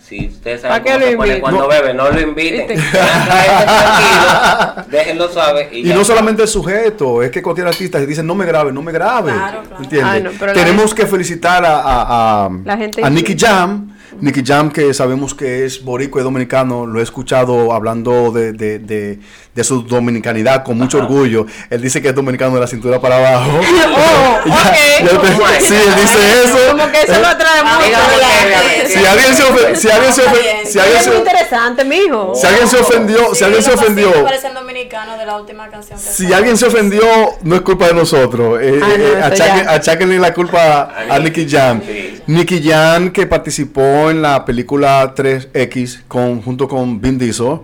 Si 0.03 0.29
ustedes 0.29 0.63
¿Para 0.63 0.77
saben 0.83 0.93
cómo 0.95 1.05
se 1.07 1.17
pone 1.17 1.41
cuando 1.41 1.61
No. 1.61 1.69
bebe, 1.69 1.93
no 1.95 2.11
lo 2.11 2.21
inviten. 2.21 2.67
Tranquilo, 2.69 4.85
déjenlo 4.91 5.29
suave. 5.29 5.69
Y, 5.73 5.91
Y 5.91 5.95
no 5.95 6.05
solamente 6.05 6.43
el 6.43 6.49
sujeto, 6.49 7.23
es 7.23 7.31
que 7.31 7.43
cualquier 7.43 7.67
artista 7.67 7.99
dice 8.01 8.23
no 8.23 8.35
me 8.35 8.47
grabe, 8.47 8.73
no 8.73 8.81
me 8.83 8.93
grabe. 8.93 9.33
Claro, 9.33 9.63
claro. 9.63 9.83
¿Entiendes? 9.83 10.33
Ah, 10.33 10.37
no, 10.41 10.47
la 10.47 10.53
Tenemos 10.55 10.95
que 10.95 11.07
felicitar 11.07 11.65
a, 11.65 11.81
a, 11.81 12.47
a, 12.47 12.51
La 12.65 12.77
gente- 12.79 13.05
a 13.05 13.11
Nicky 13.11 13.37
Jam. 13.39 13.95
Nicky 14.21 14.43
Jam, 14.45 14.71
que 14.71 14.93
sabemos 14.95 15.35
que 15.35 15.65
es 15.65 15.85
boricua 15.85 16.21
y 16.21 16.25
dominicano, 16.25 16.87
lo 16.87 17.01
he 17.01 17.03
escuchado 17.03 17.73
hablando 17.73 18.33
de, 18.33 18.53
de, 18.53 18.79
de, 18.79 19.19
de 19.55 19.65
su 19.65 19.83
dominicanidad 19.83 20.63
con 20.65 20.79
mucho 20.79 20.99
Ajá. 20.99 21.07
orgullo. 21.07 21.47
Él 21.71 21.81
dice 21.81 22.01
que 22.03 22.09
es 22.09 22.15
dominicano 22.15 22.55
de 22.55 22.61
la 22.61 22.67
cintura 22.67 23.01
para 23.01 23.17
abajo. 23.19 23.61
Oh, 23.93 24.41
Ya- 24.47 24.53
ok. 24.61 25.13
ya 25.13 25.21
te- 25.21 25.61
sí, 25.61 25.75
él 25.75 25.95
dice 26.01 26.19
eso. 26.45 26.59
Como 26.71 26.91
que 26.91 27.01
eso 27.03 27.21
lo 27.21 27.27
atrae 27.27 27.61
Ah, 27.65 27.79
mucho. 27.79 28.89
Si 28.89 29.05
alguien 29.05 29.35
se 29.35 29.43
ofendió, 29.43 29.77
si 29.77 29.89
alguien 29.91 30.13
se 30.15 30.23
ofendió, 30.23 30.51
si 30.65 30.79
alguien 30.79 30.99
Es 31.01 31.07
muy 31.07 31.15
se, 31.17 31.19
interesante, 31.21 31.85
mijo. 31.85 32.35
si 32.35 32.47
alguien 32.47 32.69
se 32.69 32.77
ofendió, 32.79 33.35
si 33.35 33.45
alguien 33.45 33.63
se 33.63 33.73
ofendió, 33.73 34.11
de 34.11 35.27
la 35.27 35.37
última 35.37 35.69
canción 35.69 35.99
Si 35.99 36.33
alguien 36.33 36.57
se 36.57 36.67
ofendió, 36.67 37.03
no 37.43 37.55
es 37.57 37.61
culpa 37.63 37.87
de 37.89 37.95
nosotros. 37.95 38.59
Eh, 38.63 38.81
Ah, 38.83 39.31
eh, 39.37 39.65
acháquenle 39.69 40.19
la 40.19 40.33
culpa 40.33 40.83
a, 41.09 41.15
A 41.15 41.19
Nicky 41.19 41.47
Jam. 41.49 41.81
Nicky 42.27 42.63
Jam, 42.63 43.11
que 43.11 43.27
participó 43.27 44.00
en 44.09 44.23
la 44.23 44.45
película 44.45 45.13
3X 45.15 46.03
con, 46.09 46.41
junto 46.41 46.69
con 46.69 47.01
Vin 47.01 47.19
Diesel. 47.19 47.59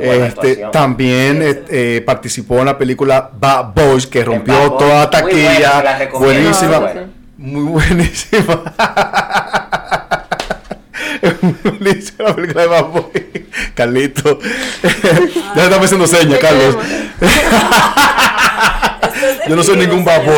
Este, 0.00 0.56
también 0.72 1.38
Sí, 1.40 1.46
eh, 1.48 1.64
eh, 1.68 2.02
participó 2.04 2.58
en 2.58 2.66
la 2.66 2.76
película 2.78 3.30
Bad 3.32 3.74
Boys, 3.74 4.06
que 4.06 4.24
rompió 4.24 4.54
Boys, 4.70 4.78
toda 4.78 5.10
la 5.10 5.22
muy 5.22 5.32
buena, 5.32 5.82
se 5.82 5.86
taquilla. 5.86 6.18
buenísima. 6.18 6.80
muy 6.80 6.88
buena. 6.92 7.06
Muy 7.36 7.62
buenísima. 7.62 8.62
La 12.18 12.34
película 12.34 12.62
de 12.62 12.68
Bad 12.68 12.84
Boys. 12.84 13.22
Carlito. 13.74 14.38
ya 15.56 15.64
estamos 15.64 15.86
haciendo 15.86 16.06
señas, 16.06 16.38
Carlos. 16.38 16.76
Es 19.44 19.48
Yo 19.48 19.56
no 19.56 19.62
soy 19.62 19.76
ningún 19.76 20.04
bad 20.04 20.22
rico, 20.22 20.36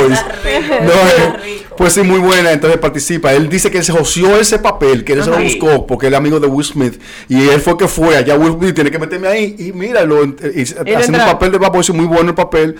No, 0.82 0.92
eh, 0.92 1.62
pues 1.76 1.92
sí, 1.92 2.02
muy 2.02 2.18
buena, 2.18 2.52
entonces 2.52 2.78
participa. 2.78 3.32
Él 3.32 3.48
dice 3.48 3.70
que 3.70 3.78
él 3.78 3.84
se 3.84 3.92
joció 3.92 4.38
ese 4.38 4.58
papel, 4.58 5.04
que 5.04 5.12
él 5.14 5.22
se 5.22 5.30
lo 5.30 5.38
buscó 5.38 5.86
porque 5.86 6.06
él 6.06 6.14
es 6.14 6.18
amigo 6.18 6.40
de 6.40 6.46
Will 6.46 6.64
Smith. 6.66 7.00
Y 7.28 7.48
él 7.48 7.60
fue 7.60 7.76
que 7.76 7.86
fue 7.88 8.16
allá, 8.16 8.36
Will 8.36 8.54
Smith 8.54 8.74
tiene 8.74 8.90
que 8.90 8.98
meterme 8.98 9.28
ahí. 9.28 9.54
Y 9.58 9.72
míralo, 9.72 10.24
eh, 10.24 10.52
y- 10.54 10.62
haciendo 10.62 11.18
un 11.18 11.24
papel 11.26 11.52
de 11.52 11.58
Bad 11.58 11.72
Boys, 11.72 11.90
muy 11.90 12.06
bueno 12.06 12.30
el 12.30 12.34
papel. 12.34 12.76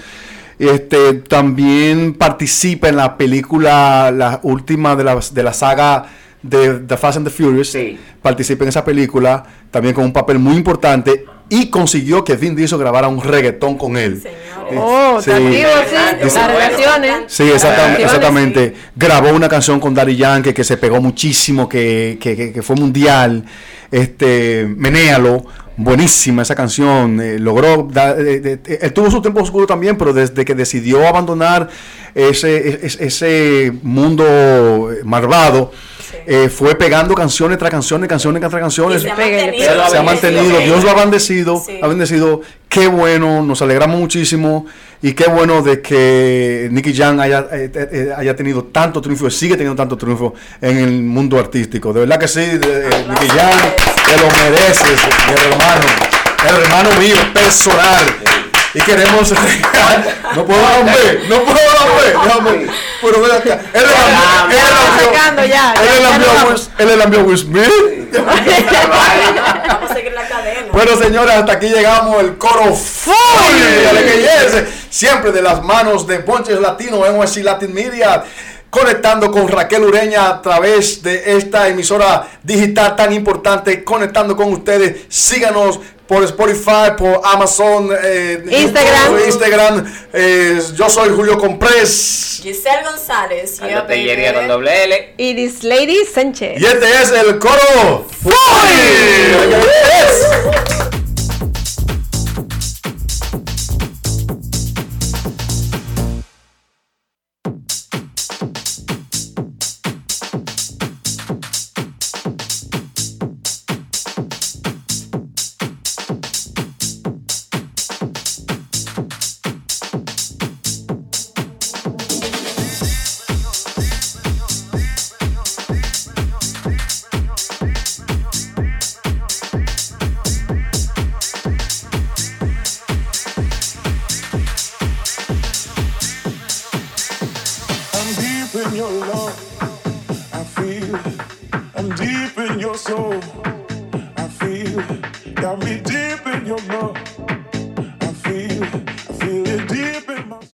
Este, 0.58 1.14
también 1.14 2.14
participa 2.14 2.88
en 2.88 2.96
la 2.96 3.18
película, 3.18 4.10
la 4.10 4.40
última 4.42 4.96
de 4.96 5.04
la, 5.04 5.20
de 5.32 5.42
la 5.42 5.52
saga 5.52 6.06
de 6.42 6.78
The 6.80 6.96
Fast 6.96 7.18
and 7.18 7.26
the 7.26 7.32
Furious. 7.32 7.68
Sí. 7.68 7.98
Participa 8.22 8.64
en 8.64 8.68
esa 8.68 8.84
película, 8.84 9.44
también 9.70 9.94
con 9.94 10.04
un 10.04 10.12
papel 10.12 10.38
muy 10.38 10.54
importante. 10.56 11.24
Y 11.48 11.70
consiguió 11.70 12.24
que 12.24 12.34
Vin 12.36 12.56
Diesel 12.56 12.78
grabara 12.78 13.06
un 13.08 13.22
reggaetón 13.22 13.76
con 13.78 13.96
él. 13.96 14.20
Señor. 14.20 14.36
Oh, 14.82 15.20
Sí. 15.22 15.30
está 15.30 15.36
activo, 15.36 15.70
sí. 15.88 16.34
Las 16.34 16.46
relaciones. 16.52 17.12
Sí, 17.28 17.42
exactamente. 17.44 18.74
Grabó 18.96 19.30
una 19.30 19.48
canción 19.48 19.78
con 19.78 19.94
Daddy 19.94 20.16
Yankee 20.16 20.52
que 20.52 20.64
se 20.64 20.76
pegó 20.76 21.00
muchísimo, 21.00 21.68
que, 21.68 22.18
que, 22.20 22.36
que- 22.36 22.52
que 22.52 22.62
fue 22.62 22.74
mundial. 22.74 23.44
Este, 23.92 24.66
Menéalo, 24.76 25.44
buenísima 25.76 26.42
esa 26.42 26.56
canción. 26.56 27.20
eh, 27.20 27.38
logró, 27.38 27.86
da- 27.92 28.16
eh, 28.18 28.40
eh, 28.44 28.58
eh, 28.66 28.78
él 28.82 28.92
tuvo 28.92 29.08
su 29.10 29.22
tiempo 29.22 29.40
oscuro 29.40 29.66
también, 29.68 29.96
pero 29.96 30.12
desde 30.12 30.44
que 30.44 30.54
decidió 30.56 31.06
abandonar 31.06 31.68
ese, 32.14 32.84
ese, 32.84 33.04
ese 33.06 33.72
mundo 33.82 34.90
eh, 34.92 35.02
malvado, 35.04 35.70
Sí. 36.10 36.16
eh, 36.26 36.48
fue 36.48 36.74
pegando 36.76 37.14
canciones 37.14 37.58
tras 37.58 37.70
canciones, 37.70 38.08
canciones 38.08 38.40
tras 38.40 38.52
canciones. 38.60 39.02
Se 39.02 39.10
ha 39.10 39.14
mantenido. 39.16 39.52
pégale. 39.52 39.90
Se 39.90 39.98
ha 39.98 40.02
mantenido, 40.02 40.58
Dios 40.60 40.84
lo 40.84 40.90
ha 40.90 40.94
bendecido, 40.94 41.62
Sí. 41.64 41.78
ha 41.82 41.86
bendecido. 41.88 42.42
Qué 42.68 42.86
bueno, 42.88 43.42
nos 43.42 43.62
alegramos 43.62 43.98
muchísimo 43.98 44.66
y 45.02 45.12
qué 45.14 45.24
bueno 45.28 45.62
de 45.62 45.80
que 45.80 46.68
Nicky 46.70 46.94
Jam 46.94 47.18
haya, 47.20 47.46
eh, 47.52 47.70
eh, 47.74 47.88
eh, 47.92 48.08
haya 48.16 48.36
tenido 48.36 48.64
tanto 48.64 49.00
triunfo 49.00 49.26
y 49.28 49.30
sigue 49.30 49.54
teniendo 49.54 49.76
tanto 49.76 49.96
triunfo 49.96 50.34
en 50.60 50.76
el 50.78 51.02
mundo 51.02 51.38
artístico. 51.38 51.92
De 51.92 52.00
verdad 52.00 52.18
que 52.18 52.28
sí, 52.28 52.40
de- 52.40 52.58
de- 52.58 52.88
Nicky 53.08 53.28
Jam, 53.28 53.58
te 54.04 54.16
lo 54.20 54.28
mereces, 54.44 55.00
mi 55.26 55.52
hermano, 55.52 55.86
el 56.48 56.62
hermano 56.64 56.90
mío 57.00 57.16
personal. 57.32 58.04
Y 58.76 58.80
queremos. 58.82 59.32
no 60.34 60.44
puedo 60.44 60.60
dar 60.60 60.80
un 60.80 60.86
B, 60.86 60.92
no 61.30 61.42
puedo 61.44 61.56
dar 61.56 61.90
un 61.90 61.96
B, 61.96 62.02
déjame. 62.52 62.66
Pero 63.00 63.20
ven 63.22 63.30
acá. 63.32 63.60
Él 63.72 63.82
le 63.86 63.92
envió- 66.10 66.56
él 66.78 67.00
envió-. 67.00 67.24
Will- 67.24 67.38
Smith. 67.38 68.12
Vamos 68.12 69.90
a 69.90 69.94
seguir 69.94 70.12
la 70.12 70.28
cadena. 70.28 70.68
Bueno, 70.72 70.96
señores, 70.96 71.34
hasta 71.34 71.52
aquí 71.52 71.68
llegamos 71.68 72.20
el 72.22 72.36
coro 72.36 72.74
full 72.74 73.14
de. 73.60 74.66
Siempre 74.90 75.32
de 75.32 75.40
las 75.42 75.62
manos 75.62 76.06
de 76.06 76.18
Ponches 76.20 76.60
Latino, 76.60 76.98
NYC 77.10 77.42
Latin 77.44 77.72
Media. 77.72 78.24
Conectando 78.68 79.30
con 79.30 79.48
Raquel 79.48 79.84
Ureña 79.84 80.28
a 80.28 80.42
través 80.42 81.00
de 81.02 81.36
esta 81.38 81.68
emisora 81.68 82.26
digital 82.42 82.94
tan 82.94 83.12
importante. 83.12 83.82
Conectando 83.84 84.36
con 84.36 84.52
ustedes. 84.52 85.02
Síganos 85.08 85.80
por 86.06 86.22
Spotify, 86.24 86.92
por 86.96 87.20
Amazon, 87.24 87.90
eh, 88.02 88.44
Instagram. 88.48 89.12
YouTube, 89.12 89.26
Instagram. 89.26 89.94
Eh, 90.12 90.60
yo 90.74 90.88
soy 90.88 91.10
Julio 91.10 91.38
Comprés. 91.38 92.40
Giselle 92.42 92.84
González. 92.84 93.60
Tellería 93.86 94.34
con 94.34 94.48
doble 94.48 94.84
L. 94.84 95.14
Y 95.18 95.34
this 95.34 95.62
lady 95.64 96.04
Sánchez. 96.04 96.60
Y 96.60 96.64
este 96.64 97.02
es 97.02 97.10
el 97.10 97.38
coro 97.38 98.06
full. 98.22 98.32